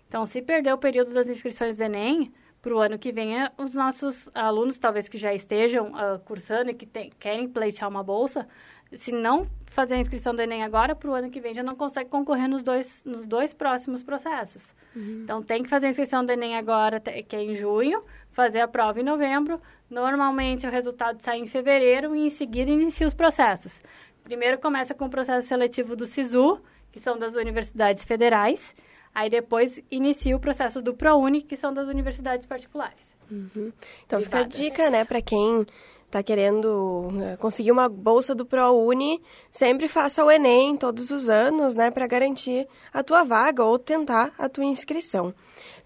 Então, 0.07 0.25
se 0.25 0.41
perder 0.41 0.73
o 0.73 0.77
período 0.77 1.13
das 1.13 1.29
inscrições 1.29 1.77
do 1.77 1.83
Enem, 1.83 2.33
para 2.65 2.75
o 2.75 2.79
ano 2.79 2.97
que 2.97 3.11
vem, 3.11 3.39
é 3.39 3.51
os 3.59 3.75
nossos 3.75 4.27
alunos, 4.33 4.79
talvez 4.79 5.07
que 5.07 5.19
já 5.19 5.31
estejam 5.31 5.91
uh, 5.91 6.17
cursando 6.25 6.71
e 6.71 6.73
que 6.73 6.87
tem, 6.87 7.11
querem 7.19 7.47
pleitear 7.47 7.87
uma 7.87 8.03
bolsa, 8.03 8.47
se 8.91 9.11
não 9.11 9.45
fazer 9.67 9.93
a 9.93 9.99
inscrição 9.99 10.33
do 10.33 10.41
Enem 10.41 10.63
agora, 10.63 10.95
para 10.95 11.11
o 11.11 11.13
ano 11.13 11.29
que 11.29 11.39
vem 11.39 11.53
já 11.53 11.61
não 11.61 11.75
consegue 11.75 12.09
concorrer 12.09 12.49
nos 12.49 12.63
dois, 12.63 13.03
nos 13.05 13.27
dois 13.27 13.53
próximos 13.53 14.01
processos. 14.01 14.73
Uhum. 14.95 15.21
Então, 15.23 15.43
tem 15.43 15.61
que 15.61 15.69
fazer 15.69 15.85
a 15.85 15.89
inscrição 15.89 16.25
do 16.25 16.31
Enem 16.31 16.57
agora, 16.57 16.99
que 16.99 17.35
é 17.35 17.43
em 17.43 17.53
junho, 17.53 18.03
fazer 18.31 18.61
a 18.61 18.67
prova 18.67 18.99
em 18.99 19.03
novembro. 19.03 19.61
Normalmente, 19.87 20.65
o 20.65 20.71
resultado 20.71 21.21
sai 21.21 21.37
em 21.37 21.45
fevereiro 21.45 22.15
e, 22.15 22.25
em 22.25 22.29
seguida, 22.31 22.71
inicia 22.71 23.05
os 23.05 23.13
processos. 23.13 23.79
Primeiro, 24.23 24.57
começa 24.57 24.95
com 24.95 25.05
o 25.05 25.09
processo 25.09 25.47
seletivo 25.47 25.95
do 25.95 26.07
SISU, 26.07 26.59
que 26.91 26.99
são 26.99 27.15
das 27.15 27.35
universidades 27.35 28.03
federais. 28.03 28.75
Aí 29.15 29.29
depois 29.29 29.81
inicia 29.89 30.35
o 30.35 30.39
processo 30.39 30.81
do 30.81 30.93
ProUni, 30.93 31.41
que 31.41 31.55
são 31.55 31.73
das 31.73 31.87
universidades 31.87 32.45
particulares. 32.45 33.15
Uhum. 33.31 33.71
Então 34.05 34.21
fica 34.21 34.39
a 34.39 34.43
dica, 34.43 34.89
né, 34.89 35.05
para 35.05 35.21
quem 35.21 35.65
está 36.05 36.21
querendo 36.21 37.09
eh, 37.21 37.37
conseguir 37.37 37.71
uma 37.71 37.87
bolsa 37.89 38.35
do 38.35 38.45
ProUni, 38.45 39.21
sempre 39.49 39.87
faça 39.87 40.23
o 40.23 40.29
Enem 40.29 40.75
todos 40.75 41.11
os 41.11 41.29
anos, 41.29 41.75
né, 41.75 41.89
para 41.89 42.05
garantir 42.07 42.67
a 42.93 43.01
tua 43.01 43.23
vaga 43.23 43.63
ou 43.63 43.79
tentar 43.79 44.33
a 44.37 44.49
tua 44.49 44.65
inscrição. 44.65 45.33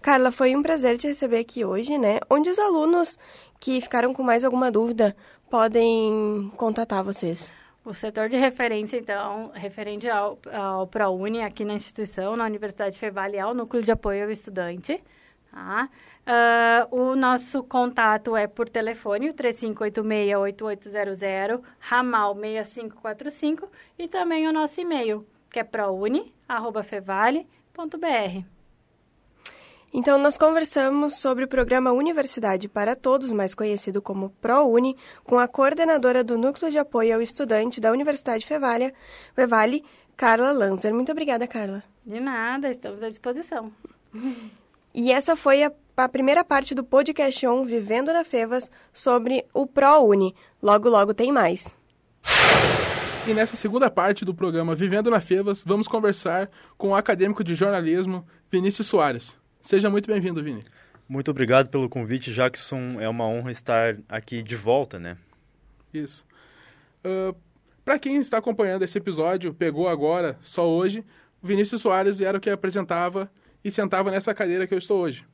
Carla, 0.02 0.32
foi 0.32 0.56
um 0.56 0.62
prazer 0.62 0.98
te 0.98 1.06
receber 1.06 1.38
aqui 1.38 1.64
hoje, 1.64 1.98
né? 1.98 2.18
Onde 2.28 2.50
os 2.50 2.58
alunos 2.58 3.18
que 3.60 3.80
ficaram 3.80 4.12
com 4.12 4.22
mais 4.22 4.42
alguma 4.44 4.70
dúvida 4.70 5.16
podem 5.48 6.50
contatar 6.56 7.04
vocês? 7.04 7.52
O 7.82 7.94
setor 7.94 8.28
de 8.28 8.36
referência, 8.36 8.98
então, 8.98 9.50
referente 9.54 10.06
ao, 10.08 10.38
ao 10.52 10.86
ProUni 10.86 11.42
aqui 11.42 11.64
na 11.64 11.72
instituição, 11.74 12.36
na 12.36 12.44
Universidade 12.44 12.98
Fevale, 12.98 13.38
é 13.38 13.46
o 13.46 13.54
Núcleo 13.54 13.82
de 13.82 13.90
Apoio 13.90 14.24
ao 14.24 14.30
Estudante. 14.30 15.02
Tá? 15.50 15.88
Uh, 16.20 16.84
o 16.94 17.16
nosso 17.16 17.64
contato 17.64 18.36
é 18.36 18.46
por 18.46 18.68
telefone, 18.68 19.30
o 19.30 19.34
3586-8800, 19.34 21.62
ramal 21.78 22.34
6545, 22.34 23.66
e 23.98 24.06
também 24.06 24.46
o 24.46 24.52
nosso 24.52 24.78
e-mail, 24.80 25.26
que 25.50 25.58
é 25.58 25.64
prouni.fevale.br. 25.64 28.59
Então, 29.92 30.18
nós 30.18 30.38
conversamos 30.38 31.16
sobre 31.16 31.44
o 31.44 31.48
programa 31.48 31.90
Universidade 31.90 32.68
para 32.68 32.94
Todos, 32.94 33.32
mais 33.32 33.54
conhecido 33.54 34.00
como 34.00 34.30
ProUni, 34.40 34.96
com 35.24 35.36
a 35.36 35.48
coordenadora 35.48 36.22
do 36.22 36.38
Núcleo 36.38 36.70
de 36.70 36.78
Apoio 36.78 37.16
ao 37.16 37.20
Estudante 37.20 37.80
da 37.80 37.90
Universidade 37.90 38.46
Fevale, 38.46 38.94
Fevale 39.34 39.84
Carla 40.16 40.52
Lanzer. 40.52 40.94
Muito 40.94 41.10
obrigada, 41.10 41.44
Carla. 41.48 41.82
De 42.06 42.20
nada, 42.20 42.70
estamos 42.70 43.02
à 43.02 43.08
disposição. 43.08 43.72
E 44.94 45.10
essa 45.10 45.34
foi 45.34 45.64
a, 45.64 45.72
a 45.96 46.08
primeira 46.08 46.44
parte 46.44 46.74
do 46.74 46.84
podcast 46.84 47.44
On 47.48 47.64
Vivendo 47.64 48.12
na 48.12 48.24
Fevas 48.24 48.70
sobre 48.92 49.44
o 49.52 49.66
ProUni. 49.66 50.34
Logo, 50.62 50.88
logo 50.88 51.14
tem 51.14 51.32
mais. 51.32 51.74
E 53.26 53.34
nessa 53.34 53.56
segunda 53.56 53.90
parte 53.90 54.24
do 54.24 54.34
programa 54.34 54.74
Vivendo 54.74 55.10
na 55.10 55.20
Fevas, 55.20 55.64
vamos 55.64 55.88
conversar 55.88 56.48
com 56.78 56.90
o 56.90 56.94
acadêmico 56.94 57.42
de 57.42 57.54
jornalismo 57.54 58.26
Vinícius 58.50 58.86
Soares. 58.86 59.39
Seja 59.62 59.90
muito 59.90 60.06
bem-vindo, 60.06 60.42
Vini. 60.42 60.64
Muito 61.08 61.30
obrigado 61.30 61.68
pelo 61.68 61.88
convite, 61.88 62.32
Jackson. 62.32 63.00
É 63.00 63.08
uma 63.08 63.26
honra 63.26 63.50
estar 63.50 63.96
aqui 64.08 64.42
de 64.42 64.56
volta, 64.56 64.98
né? 64.98 65.16
Isso. 65.92 66.24
Uh, 67.04 67.34
Para 67.84 67.98
quem 67.98 68.16
está 68.16 68.38
acompanhando 68.38 68.82
esse 68.84 68.96
episódio, 68.96 69.52
pegou 69.52 69.88
agora, 69.88 70.38
só 70.42 70.68
hoje, 70.68 71.04
o 71.42 71.46
Vinícius 71.46 71.80
Soares 71.80 72.20
era 72.20 72.38
o 72.38 72.40
que 72.40 72.48
apresentava 72.50 73.30
e 73.64 73.70
sentava 73.70 74.10
nessa 74.10 74.32
cadeira 74.32 74.66
que 74.66 74.74
eu 74.74 74.78
estou 74.78 75.00
hoje. 75.00 75.24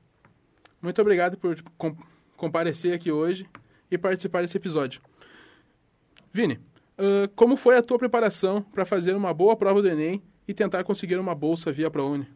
Muito 0.81 1.01
obrigado 1.01 1.37
por 1.37 1.63
com 1.77 1.97
comparecer 2.37 2.95
aqui 2.95 3.11
hoje 3.11 3.47
e 3.91 3.97
participar 3.97 4.43
desse 4.43 4.57
episódio. 4.57 5.01
Vini, 6.33 6.55
uh, 6.99 7.29
como 7.35 7.57
foi 7.57 7.77
a 7.77 7.83
tua 7.83 7.99
preparação 7.99 8.63
para 8.63 8.85
fazer 8.85 9.15
uma 9.15 9.33
boa 9.33 9.57
prova 9.57 9.81
do 9.81 9.89
Enem 9.89 10.23
e 10.47 10.53
tentar 10.53 10.85
conseguir 10.85 11.17
uma 11.17 11.35
bolsa 11.35 11.73
via 11.73 11.91
ProUni? 11.91 12.27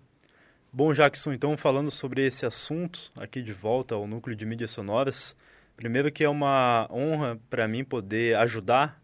Bom, 0.72 0.92
Jackson, 0.92 1.32
então 1.32 1.56
falando 1.56 1.90
sobre 1.90 2.24
esse 2.24 2.46
assunto, 2.46 3.10
aqui 3.16 3.42
de 3.42 3.52
volta 3.52 3.96
ao 3.96 4.06
núcleo 4.06 4.36
de 4.36 4.46
mídias 4.46 4.70
sonoras, 4.70 5.34
primeiro 5.76 6.12
que 6.12 6.22
é 6.22 6.28
uma 6.28 6.86
honra 6.92 7.40
para 7.50 7.66
mim 7.66 7.82
poder 7.82 8.36
ajudar 8.36 9.02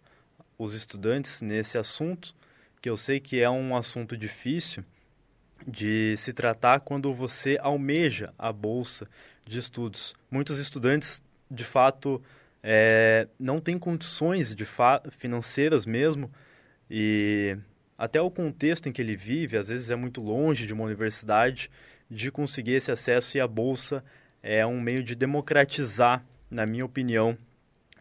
os 0.56 0.74
estudantes 0.74 1.42
nesse 1.42 1.76
assunto, 1.76 2.36
que 2.80 2.88
eu 2.88 2.96
sei 2.96 3.18
que 3.18 3.40
é 3.40 3.50
um 3.50 3.76
assunto 3.76 4.16
difícil 4.16 4.84
de 5.66 6.16
se 6.16 6.32
tratar 6.32 6.78
quando 6.78 7.12
você 7.12 7.58
almeja 7.60 8.32
a 8.38 8.52
bolsa 8.52 9.08
de 9.44 9.58
estudos. 9.58 10.14
Muitos 10.30 10.60
estudantes, 10.60 11.20
de 11.50 11.64
fato, 11.64 12.22
é, 12.62 13.26
não 13.40 13.60
têm 13.60 13.76
condições 13.76 14.54
de 14.54 14.64
financeiras 15.10 15.84
mesmo 15.84 16.30
e 16.88 17.58
até 17.98 18.20
o 18.20 18.30
contexto 18.30 18.88
em 18.88 18.92
que 18.92 19.00
ele 19.00 19.16
vive, 19.16 19.56
às 19.56 19.68
vezes 19.68 19.90
é 19.90 19.96
muito 19.96 20.20
longe 20.20 20.66
de 20.66 20.74
uma 20.74 20.84
universidade, 20.84 21.70
de 22.10 22.30
conseguir 22.30 22.72
esse 22.72 22.92
acesso 22.92 23.36
e 23.36 23.40
a 23.40 23.46
bolsa 23.46 24.04
é 24.42 24.64
um 24.66 24.80
meio 24.80 25.02
de 25.02 25.14
democratizar, 25.14 26.24
na 26.50 26.66
minha 26.66 26.84
opinião, 26.84 27.36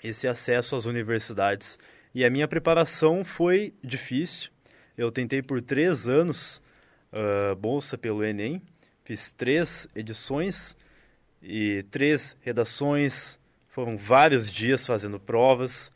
esse 0.04 0.28
acesso 0.28 0.76
às 0.76 0.86
universidades. 0.86 1.80
E 2.14 2.24
a 2.24 2.30
minha 2.30 2.48
preparação 2.48 3.24
foi 3.24 3.74
difícil. 3.84 4.52
Eu 4.98 5.12
tentei 5.12 5.42
por 5.42 5.62
três 5.62 6.08
anos 6.08 6.62
uh, 7.12 7.56
bolsa 7.56 7.98
pelo 7.98 8.24
Enem, 8.24 8.62
fiz 9.04 9.32
três 9.32 9.88
edições 9.96 10.78
e 11.42 11.84
três 11.90 12.38
redações, 12.42 13.40
foram 13.70 13.98
vários 13.98 14.52
dias 14.52 14.86
fazendo 14.86 15.20
provas. 15.20 15.92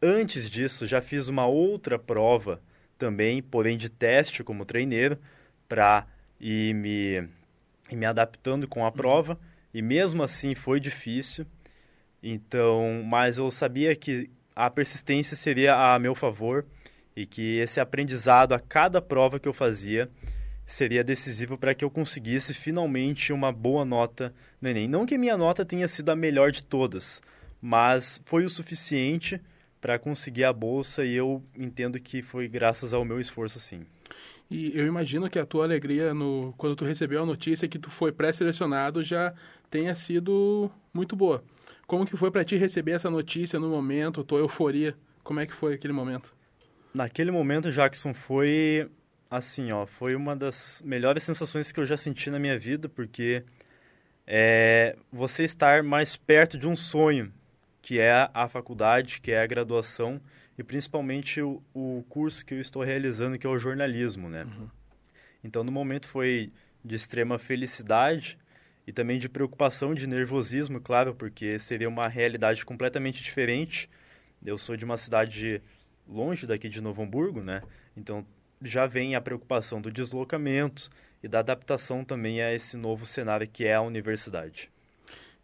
Antes 0.00 0.48
disso, 0.48 0.86
já 0.86 1.02
fiz 1.02 1.28
uma 1.28 1.46
outra 1.46 1.98
prova 1.98 2.60
também, 3.00 3.42
porém 3.42 3.78
de 3.78 3.88
teste 3.88 4.44
como 4.44 4.66
treineiro, 4.66 5.18
para 5.66 6.06
ir 6.38 6.74
me, 6.74 7.26
ir 7.90 7.96
me 7.96 8.04
adaptando 8.04 8.68
com 8.68 8.84
a 8.84 8.88
uhum. 8.88 8.92
prova. 8.92 9.40
E 9.72 9.80
mesmo 9.80 10.22
assim 10.22 10.54
foi 10.54 10.78
difícil. 10.78 11.46
Então, 12.22 13.02
mas 13.06 13.38
eu 13.38 13.50
sabia 13.50 13.96
que 13.96 14.30
a 14.54 14.68
persistência 14.68 15.34
seria 15.34 15.74
a 15.74 15.98
meu 15.98 16.14
favor 16.14 16.66
e 17.16 17.24
que 17.24 17.58
esse 17.58 17.80
aprendizado 17.80 18.52
a 18.52 18.60
cada 18.60 19.00
prova 19.00 19.40
que 19.40 19.48
eu 19.48 19.54
fazia 19.54 20.10
seria 20.66 21.02
decisivo 21.02 21.56
para 21.56 21.74
que 21.74 21.84
eu 21.84 21.90
conseguisse 21.90 22.52
finalmente 22.52 23.32
uma 23.32 23.50
boa 23.50 23.84
nota 23.84 24.34
no 24.60 24.68
Enem. 24.68 24.86
Não 24.86 25.06
que 25.06 25.16
minha 25.16 25.36
nota 25.36 25.64
tenha 25.64 25.88
sido 25.88 26.10
a 26.10 26.16
melhor 26.16 26.50
de 26.50 26.62
todas, 26.62 27.22
mas 27.62 28.20
foi 28.26 28.44
o 28.44 28.50
suficiente 28.50 29.40
para 29.80 29.98
conseguir 29.98 30.44
a 30.44 30.52
bolsa 30.52 31.04
e 31.04 31.14
eu 31.14 31.42
entendo 31.56 31.98
que 31.98 32.22
foi 32.22 32.48
graças 32.48 32.92
ao 32.92 33.04
meu 33.04 33.20
esforço 33.20 33.58
sim. 33.58 33.86
E 34.50 34.76
eu 34.76 34.86
imagino 34.86 35.30
que 35.30 35.38
a 35.38 35.46
tua 35.46 35.64
alegria 35.64 36.12
no 36.12 36.52
quando 36.58 36.74
tu 36.74 36.84
recebeu 36.84 37.22
a 37.22 37.26
notícia 37.26 37.68
que 37.68 37.78
tu 37.78 37.90
foi 37.90 38.10
pré-selecionado 38.10 39.02
já 39.02 39.32
tenha 39.70 39.94
sido 39.94 40.70
muito 40.92 41.14
boa. 41.14 41.42
Como 41.86 42.04
que 42.04 42.16
foi 42.16 42.30
para 42.30 42.44
ti 42.44 42.56
receber 42.56 42.92
essa 42.92 43.10
notícia 43.10 43.58
no 43.58 43.68
momento, 43.68 44.24
tua 44.24 44.40
euforia? 44.40 44.96
Como 45.22 45.40
é 45.40 45.46
que 45.46 45.54
foi 45.54 45.74
aquele 45.74 45.92
momento? 45.92 46.34
Naquele 46.92 47.30
momento, 47.30 47.70
Jackson, 47.70 48.12
foi 48.12 48.90
assim, 49.30 49.70
ó, 49.70 49.86
foi 49.86 50.16
uma 50.16 50.34
das 50.34 50.82
melhores 50.84 51.22
sensações 51.22 51.70
que 51.70 51.78
eu 51.78 51.86
já 51.86 51.96
senti 51.96 52.30
na 52.30 52.38
minha 52.38 52.58
vida, 52.58 52.88
porque 52.88 53.44
é 54.26 54.96
você 55.12 55.44
estar 55.44 55.84
mais 55.84 56.16
perto 56.16 56.58
de 56.58 56.66
um 56.66 56.74
sonho, 56.74 57.32
que 57.82 57.98
é 57.98 58.28
a 58.32 58.48
faculdade, 58.48 59.20
que 59.20 59.32
é 59.32 59.40
a 59.40 59.46
graduação 59.46 60.20
e 60.58 60.62
principalmente 60.62 61.40
o, 61.40 61.62
o 61.72 62.04
curso 62.08 62.44
que 62.44 62.54
eu 62.54 62.60
estou 62.60 62.82
realizando, 62.82 63.38
que 63.38 63.46
é 63.46 63.50
o 63.50 63.58
jornalismo, 63.58 64.28
né? 64.28 64.44
Uhum. 64.44 64.68
Então, 65.42 65.64
no 65.64 65.72
momento 65.72 66.06
foi 66.06 66.52
de 66.84 66.94
extrema 66.94 67.38
felicidade 67.38 68.38
e 68.86 68.92
também 68.92 69.18
de 69.18 69.28
preocupação, 69.28 69.94
de 69.94 70.06
nervosismo, 70.06 70.80
claro, 70.80 71.14
porque 71.14 71.58
seria 71.58 71.88
uma 71.88 72.08
realidade 72.08 72.64
completamente 72.64 73.22
diferente. 73.22 73.88
Eu 74.44 74.58
sou 74.58 74.76
de 74.76 74.84
uma 74.84 74.96
cidade 74.96 75.62
longe 76.06 76.46
daqui 76.46 76.68
de 76.68 76.80
Novo 76.80 77.02
Hamburgo, 77.02 77.42
né? 77.42 77.62
Então, 77.96 78.26
já 78.60 78.86
vem 78.86 79.14
a 79.14 79.20
preocupação 79.20 79.80
do 79.80 79.90
deslocamento 79.90 80.90
e 81.22 81.28
da 81.28 81.38
adaptação 81.38 82.04
também 82.04 82.42
a 82.42 82.52
esse 82.52 82.76
novo 82.76 83.06
cenário 83.06 83.48
que 83.48 83.64
é 83.64 83.74
a 83.74 83.80
universidade. 83.80 84.70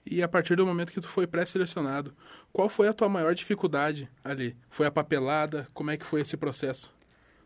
E 0.08 0.22
a 0.22 0.28
partir 0.28 0.54
do 0.54 0.64
momento 0.64 0.92
que 0.92 1.00
tu 1.00 1.08
foi 1.08 1.26
pré-selecionado, 1.26 2.14
qual 2.52 2.68
foi 2.68 2.86
a 2.86 2.92
tua 2.92 3.08
maior 3.08 3.34
dificuldade 3.34 4.08
ali? 4.22 4.56
Foi 4.70 4.86
a 4.86 4.90
papelada? 4.90 5.66
Como 5.74 5.90
é 5.90 5.96
que 5.96 6.06
foi 6.06 6.20
esse 6.20 6.36
processo? 6.36 6.94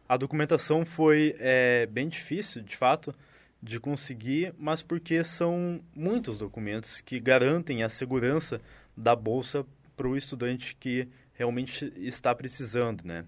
A 0.07 0.17
documentação 0.17 0.85
foi 0.85 1.35
é, 1.39 1.87
bem 1.87 2.09
difícil, 2.09 2.63
de 2.63 2.77
fato, 2.77 3.15
de 3.63 3.81
conseguir, 3.81 4.55
mas 4.59 4.83
porque 4.83 5.25
são 5.25 5.81
muitos 5.95 6.37
documentos 6.37 7.01
que 7.01 7.19
garantem 7.19 7.83
a 7.83 7.89
segurança 7.89 8.61
da 8.95 9.17
bolsa 9.17 9.65
para 9.97 10.09
o 10.09 10.17
estudante 10.17 10.77
que 10.77 11.09
realmente 11.33 11.93
está 11.97 12.35
precisando, 12.35 13.05
né? 13.05 13.25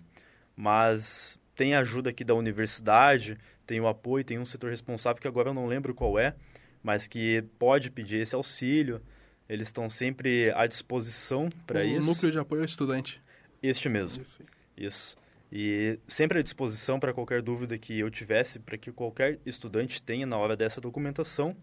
Mas 0.55 1.39
tem 1.55 1.75
ajuda 1.75 2.11
aqui 2.11 2.25
da 2.25 2.35
universidade, 2.35 3.39
tem 3.67 3.81
o 3.81 3.89
apoio, 3.89 4.25
tem 4.25 4.39
um 4.39 4.45
setor 4.45 4.71
responsável 4.71 5.21
que 5.21 5.29
agora 5.29 5.51
eu 5.51 5.55
não 5.55 5.67
lembro 5.67 5.95
qual 5.95 6.19
é, 6.19 6.35
mas 6.83 7.07
que 7.07 7.43
pode 7.59 7.91
pedir 7.91 8.17
esse 8.19 8.35
auxílio. 8.35 9.01
Eles 9.53 9.69
estão 9.69 9.87
sempre 9.87 10.51
à 10.53 10.67
disposição 10.67 11.51
para 11.67 11.85
isso. 11.85 12.01
O 12.01 12.15
núcleo 12.15 12.33
de 12.33 12.39
apoio 12.39 12.63
ao 12.63 12.65
estudante. 12.65 13.21
Este 13.63 13.87
mesmo. 13.87 14.23
Isso. 14.23 14.43
isso. 14.75 15.17
E 15.53 15.99
sempre 16.09 16.39
à 16.39 16.43
disposição 16.43 16.99
para 16.99 17.13
qualquer 17.13 17.43
dúvida 17.43 17.77
que 17.77 17.99
eu 17.99 18.11
tivesse, 18.11 18.59
para 18.59 18.79
que 18.79 18.91
qualquer 18.91 19.39
estudante 19.45 20.03
tenha 20.03 20.25
na 20.25 20.39
hora 20.39 20.57
dessa 20.57 20.81
documentação. 20.81 21.55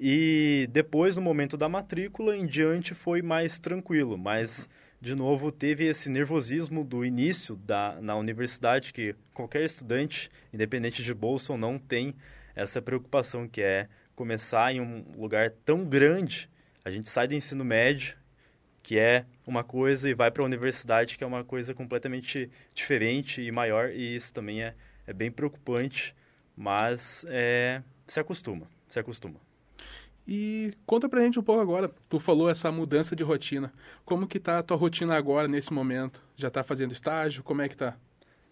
E 0.00 0.68
depois, 0.72 1.14
no 1.14 1.22
momento 1.22 1.56
da 1.56 1.68
matrícula, 1.68 2.36
em 2.36 2.44
diante 2.44 2.92
foi 2.92 3.22
mais 3.22 3.56
tranquilo, 3.56 4.18
mas 4.18 4.68
de 5.00 5.14
novo 5.14 5.52
teve 5.52 5.86
esse 5.86 6.10
nervosismo 6.10 6.82
do 6.82 7.04
início 7.04 7.54
da 7.54 8.00
na 8.00 8.16
universidade 8.16 8.92
que 8.92 9.14
qualquer 9.32 9.62
estudante, 9.64 10.28
independente 10.52 11.04
de 11.04 11.14
bolsa 11.14 11.52
ou 11.52 11.58
não, 11.58 11.78
tem 11.78 12.16
essa 12.52 12.82
preocupação 12.82 13.46
que 13.46 13.62
é 13.62 13.88
começar 14.16 14.74
em 14.74 14.80
um 14.80 15.04
lugar 15.16 15.52
tão 15.64 15.84
grande 15.84 16.50
A 16.84 16.90
gente 16.90 17.08
sai 17.08 17.28
do 17.28 17.34
ensino 17.34 17.64
médio, 17.64 18.16
que 18.82 18.98
é 18.98 19.24
uma 19.46 19.62
coisa, 19.62 20.08
e 20.08 20.14
vai 20.14 20.30
para 20.30 20.42
a 20.42 20.46
universidade, 20.46 21.16
que 21.16 21.22
é 21.22 21.26
uma 21.26 21.44
coisa 21.44 21.72
completamente 21.72 22.50
diferente 22.74 23.40
e 23.40 23.52
maior, 23.52 23.90
e 23.90 24.16
isso 24.16 24.32
também 24.32 24.62
é, 24.62 24.74
é 25.06 25.12
bem 25.12 25.30
preocupante, 25.30 26.14
mas 26.56 27.24
é, 27.28 27.82
se 28.06 28.18
acostuma, 28.18 28.66
se 28.88 28.98
acostuma. 28.98 29.40
E 30.26 30.72
conta 30.86 31.08
pra 31.08 31.20
gente 31.20 31.38
um 31.38 31.42
pouco 31.42 31.60
agora, 31.60 31.90
tu 32.08 32.18
falou 32.18 32.48
essa 32.48 32.70
mudança 32.70 33.14
de 33.14 33.22
rotina. 33.22 33.72
Como 34.04 34.26
que 34.26 34.38
tá 34.38 34.58
a 34.58 34.62
tua 34.62 34.76
rotina 34.76 35.16
agora, 35.16 35.48
nesse 35.48 35.72
momento? 35.72 36.22
Já 36.36 36.50
tá 36.50 36.62
fazendo 36.62 36.92
estágio? 36.92 37.42
Como 37.42 37.62
é 37.62 37.68
que 37.68 37.76
tá? 37.76 37.96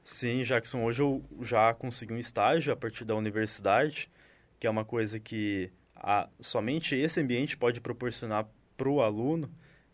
Sim, 0.03 0.43
Jackson, 0.43 0.83
hoje 0.83 1.03
eu 1.03 1.23
já 1.43 1.73
consegui 1.75 2.13
um 2.13 2.19
estágio 2.19 2.73
a 2.73 2.77
partir 2.77 3.05
da 3.05 3.15
universidade, 3.15 4.11
que 4.59 4.67
é 4.67 4.71
uma 4.71 4.85
coisa 4.85 5.21
que 5.21 5.71
a, 6.01 6.29
somente 6.41 6.97
esse 6.97 7.21
ambiente 7.21 7.57
pode 7.57 7.81
proporcionar 7.81 8.47
para 8.77 8.89
o 8.89 9.03
aluno, 9.03 9.51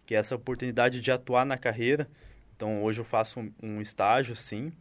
que 0.06 0.14
é 0.14 0.18
essa 0.18 0.36
oportunidade 0.36 1.00
de 1.00 1.10
atuar 1.10 1.44
na 1.44 1.58
carreira. 1.58 2.08
Então, 2.54 2.82
hoje 2.84 3.00
eu 3.00 3.04
faço 3.04 3.40
um, 3.40 3.52
um 3.62 3.80
estágio, 3.80 4.34
sim, 4.36 4.72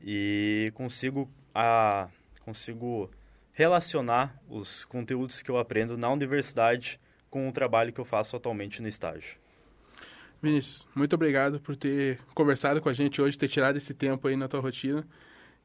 e 0.00 0.70
consigo, 0.74 1.28
a, 1.54 2.08
consigo 2.44 3.10
relacionar 3.52 4.40
os 4.48 4.84
conteúdos 4.84 5.42
que 5.42 5.50
eu 5.50 5.58
aprendo 5.58 5.96
na 5.96 6.10
universidade 6.10 7.00
com 7.30 7.48
o 7.48 7.52
trabalho 7.52 7.92
que 7.92 8.00
eu 8.00 8.04
faço 8.04 8.36
atualmente 8.36 8.80
no 8.80 8.88
estágio. 8.88 9.36
Vinícius, 10.40 10.86
muito 10.94 11.14
obrigado 11.14 11.58
por 11.58 11.74
ter 11.74 12.20
conversado 12.34 12.80
com 12.80 12.88
a 12.88 12.92
gente 12.92 13.20
hoje, 13.20 13.36
ter 13.36 13.48
tirado 13.48 13.76
esse 13.76 13.92
tempo 13.92 14.28
aí 14.28 14.36
na 14.36 14.46
tua 14.46 14.60
rotina. 14.60 15.04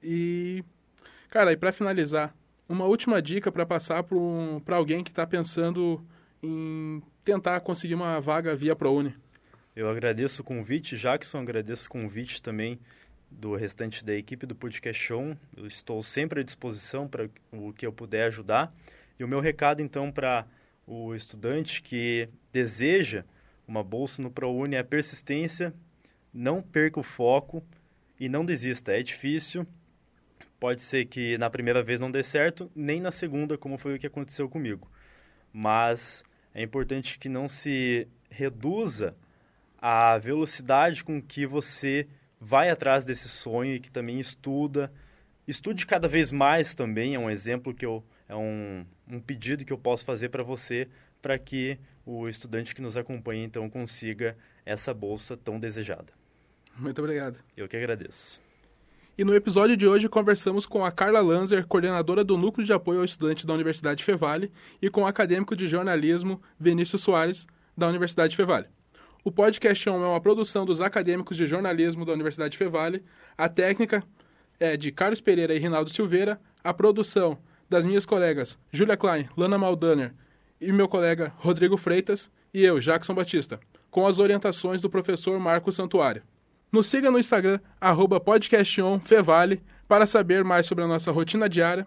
E, 0.01 0.63
cara, 1.29 1.51
e 1.51 1.57
para 1.57 1.71
finalizar, 1.71 2.33
uma 2.73 2.85
última 2.85 3.21
dica 3.21 3.51
para 3.51 3.65
passar 3.65 4.03
para 4.03 4.17
um, 4.17 4.61
alguém 4.67 5.03
que 5.03 5.11
está 5.11 5.25
pensando 5.25 6.03
em 6.41 7.01
tentar 7.23 7.59
conseguir 7.61 7.93
uma 7.93 8.19
vaga 8.19 8.55
via 8.55 8.75
ProUni. 8.75 9.15
Eu 9.75 9.89
agradeço 9.89 10.41
o 10.41 10.45
convite, 10.45 10.97
Jackson, 10.97 11.39
agradeço 11.39 11.87
o 11.87 11.89
convite 11.89 12.41
também 12.41 12.79
do 13.31 13.55
restante 13.55 14.03
da 14.03 14.13
equipe 14.13 14.45
do 14.45 14.55
Podcast 14.55 15.01
Show. 15.01 15.37
Eu 15.55 15.65
estou 15.67 16.01
sempre 16.03 16.41
à 16.41 16.43
disposição 16.43 17.07
para 17.07 17.29
o 17.51 17.71
que 17.73 17.85
eu 17.85 17.93
puder 17.93 18.25
ajudar. 18.25 18.73
E 19.19 19.23
o 19.23 19.27
meu 19.27 19.39
recado, 19.39 19.81
então, 19.81 20.11
para 20.11 20.45
o 20.85 21.15
estudante 21.15 21.81
que 21.81 22.27
deseja 22.51 23.23
uma 23.67 23.83
bolsa 23.83 24.21
no 24.21 24.29
ProUni 24.29 24.75
é 24.75 24.83
persistência, 24.83 25.73
não 26.33 26.61
perca 26.61 26.99
o 26.99 27.03
foco 27.03 27.63
e 28.19 28.27
não 28.27 28.45
desista. 28.45 28.91
É 28.91 29.01
difícil, 29.01 29.65
pode 30.63 30.81
ser 30.81 31.03
que 31.03 31.37
na 31.37 31.49
primeira 31.49 31.83
vez 31.83 31.99
não 31.99 32.09
dê 32.09 32.23
certo, 32.23 32.71
nem 32.73 33.01
na 33.01 33.11
segunda, 33.11 33.57
como 33.57 33.77
foi 33.77 33.95
o 33.95 33.99
que 33.99 34.07
aconteceu 34.07 34.47
comigo. 34.47 34.89
Mas 35.51 36.23
é 36.53 36.63
importante 36.63 37.19
que 37.19 37.27
não 37.27 37.49
se 37.49 38.07
reduza 38.29 39.13
a 39.77 40.17
velocidade 40.17 41.03
com 41.03 41.21
que 41.21 41.45
você 41.45 42.07
vai 42.39 42.69
atrás 42.69 43.03
desse 43.03 43.27
sonho 43.27 43.75
e 43.75 43.79
que 43.81 43.91
também 43.91 44.21
estuda. 44.21 44.89
Estude 45.45 45.85
cada 45.85 46.07
vez 46.07 46.31
mais 46.31 46.73
também, 46.73 47.13
é 47.13 47.19
um 47.19 47.29
exemplo 47.29 47.73
que 47.73 47.85
eu 47.85 48.01
é 48.29 48.35
um, 48.35 48.85
um 49.05 49.19
pedido 49.19 49.65
que 49.65 49.73
eu 49.73 49.77
posso 49.77 50.05
fazer 50.05 50.29
para 50.29 50.43
você 50.43 50.87
para 51.21 51.37
que 51.37 51.77
o 52.05 52.29
estudante 52.29 52.73
que 52.73 52.81
nos 52.81 52.95
acompanha 52.95 53.43
então 53.43 53.69
consiga 53.69 54.37
essa 54.65 54.93
bolsa 54.93 55.35
tão 55.35 55.59
desejada. 55.59 56.13
Muito 56.77 56.99
obrigado. 56.99 57.37
Eu 57.57 57.67
que 57.67 57.75
agradeço. 57.75 58.42
E 59.15 59.23
no 59.23 59.35
episódio 59.35 59.77
de 59.77 59.87
hoje 59.87 60.09
conversamos 60.09 60.65
com 60.65 60.83
a 60.83 60.91
Carla 60.91 61.21
Lanzer, 61.21 61.67
coordenadora 61.67 62.23
do 62.23 62.35
Núcleo 62.35 62.65
de 62.65 62.73
Apoio 62.73 62.97
ao 62.97 63.05
Estudante 63.05 63.45
da 63.45 63.53
Universidade 63.53 64.03
Fevale, 64.03 64.51
e 64.81 64.89
com 64.89 65.03
o 65.03 65.05
acadêmico 65.05 65.55
de 65.55 65.67
jornalismo 65.67 66.41
Vinícius 66.59 67.03
Soares, 67.03 67.45
da 67.77 67.87
Universidade 67.87 68.35
Fevale. 68.35 68.65
O 69.23 69.31
podcast 69.31 69.87
é 69.87 69.91
uma 69.91 70.19
produção 70.19 70.65
dos 70.65 70.81
acadêmicos 70.81 71.37
de 71.37 71.45
jornalismo 71.45 72.03
da 72.05 72.11
Universidade 72.11 72.57
Fevale. 72.57 73.03
A 73.37 73.47
técnica 73.47 74.03
é 74.59 74.75
de 74.75 74.91
Carlos 74.91 75.21
Pereira 75.21 75.53
e 75.53 75.59
Rinaldo 75.59 75.91
Silveira. 75.91 76.41
A 76.63 76.73
produção 76.73 77.37
das 77.69 77.85
minhas 77.85 78.07
colegas 78.07 78.57
Julia 78.71 78.97
Klein, 78.97 79.29
Lana 79.37 79.59
Maldaner 79.59 80.11
e 80.59 80.71
meu 80.71 80.87
colega 80.87 81.31
Rodrigo 81.37 81.77
Freitas 81.77 82.31
e 82.51 82.63
eu, 82.63 82.79
Jackson 82.79 83.13
Batista, 83.13 83.59
com 83.91 84.07
as 84.07 84.17
orientações 84.17 84.81
do 84.81 84.89
professor 84.89 85.39
Marcos 85.39 85.75
Santuário. 85.75 86.23
Nos 86.73 86.87
siga 86.87 87.11
no 87.11 87.19
Instagram, 87.19 87.59
podcastonfevale, 88.25 89.61
para 89.87 90.07
saber 90.07 90.43
mais 90.43 90.65
sobre 90.65 90.83
a 90.83 90.87
nossa 90.87 91.11
rotina 91.11 91.47
diária 91.47 91.85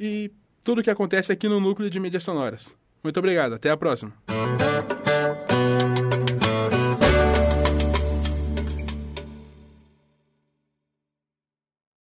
e 0.00 0.32
tudo 0.64 0.80
o 0.80 0.82
que 0.82 0.90
acontece 0.90 1.30
aqui 1.30 1.48
no 1.48 1.60
Núcleo 1.60 1.88
de 1.88 2.00
Mídias 2.00 2.24
Sonoras. 2.24 2.74
Muito 3.04 3.20
obrigado, 3.20 3.54
até 3.54 3.70
a 3.70 3.76
próxima. 3.76 4.12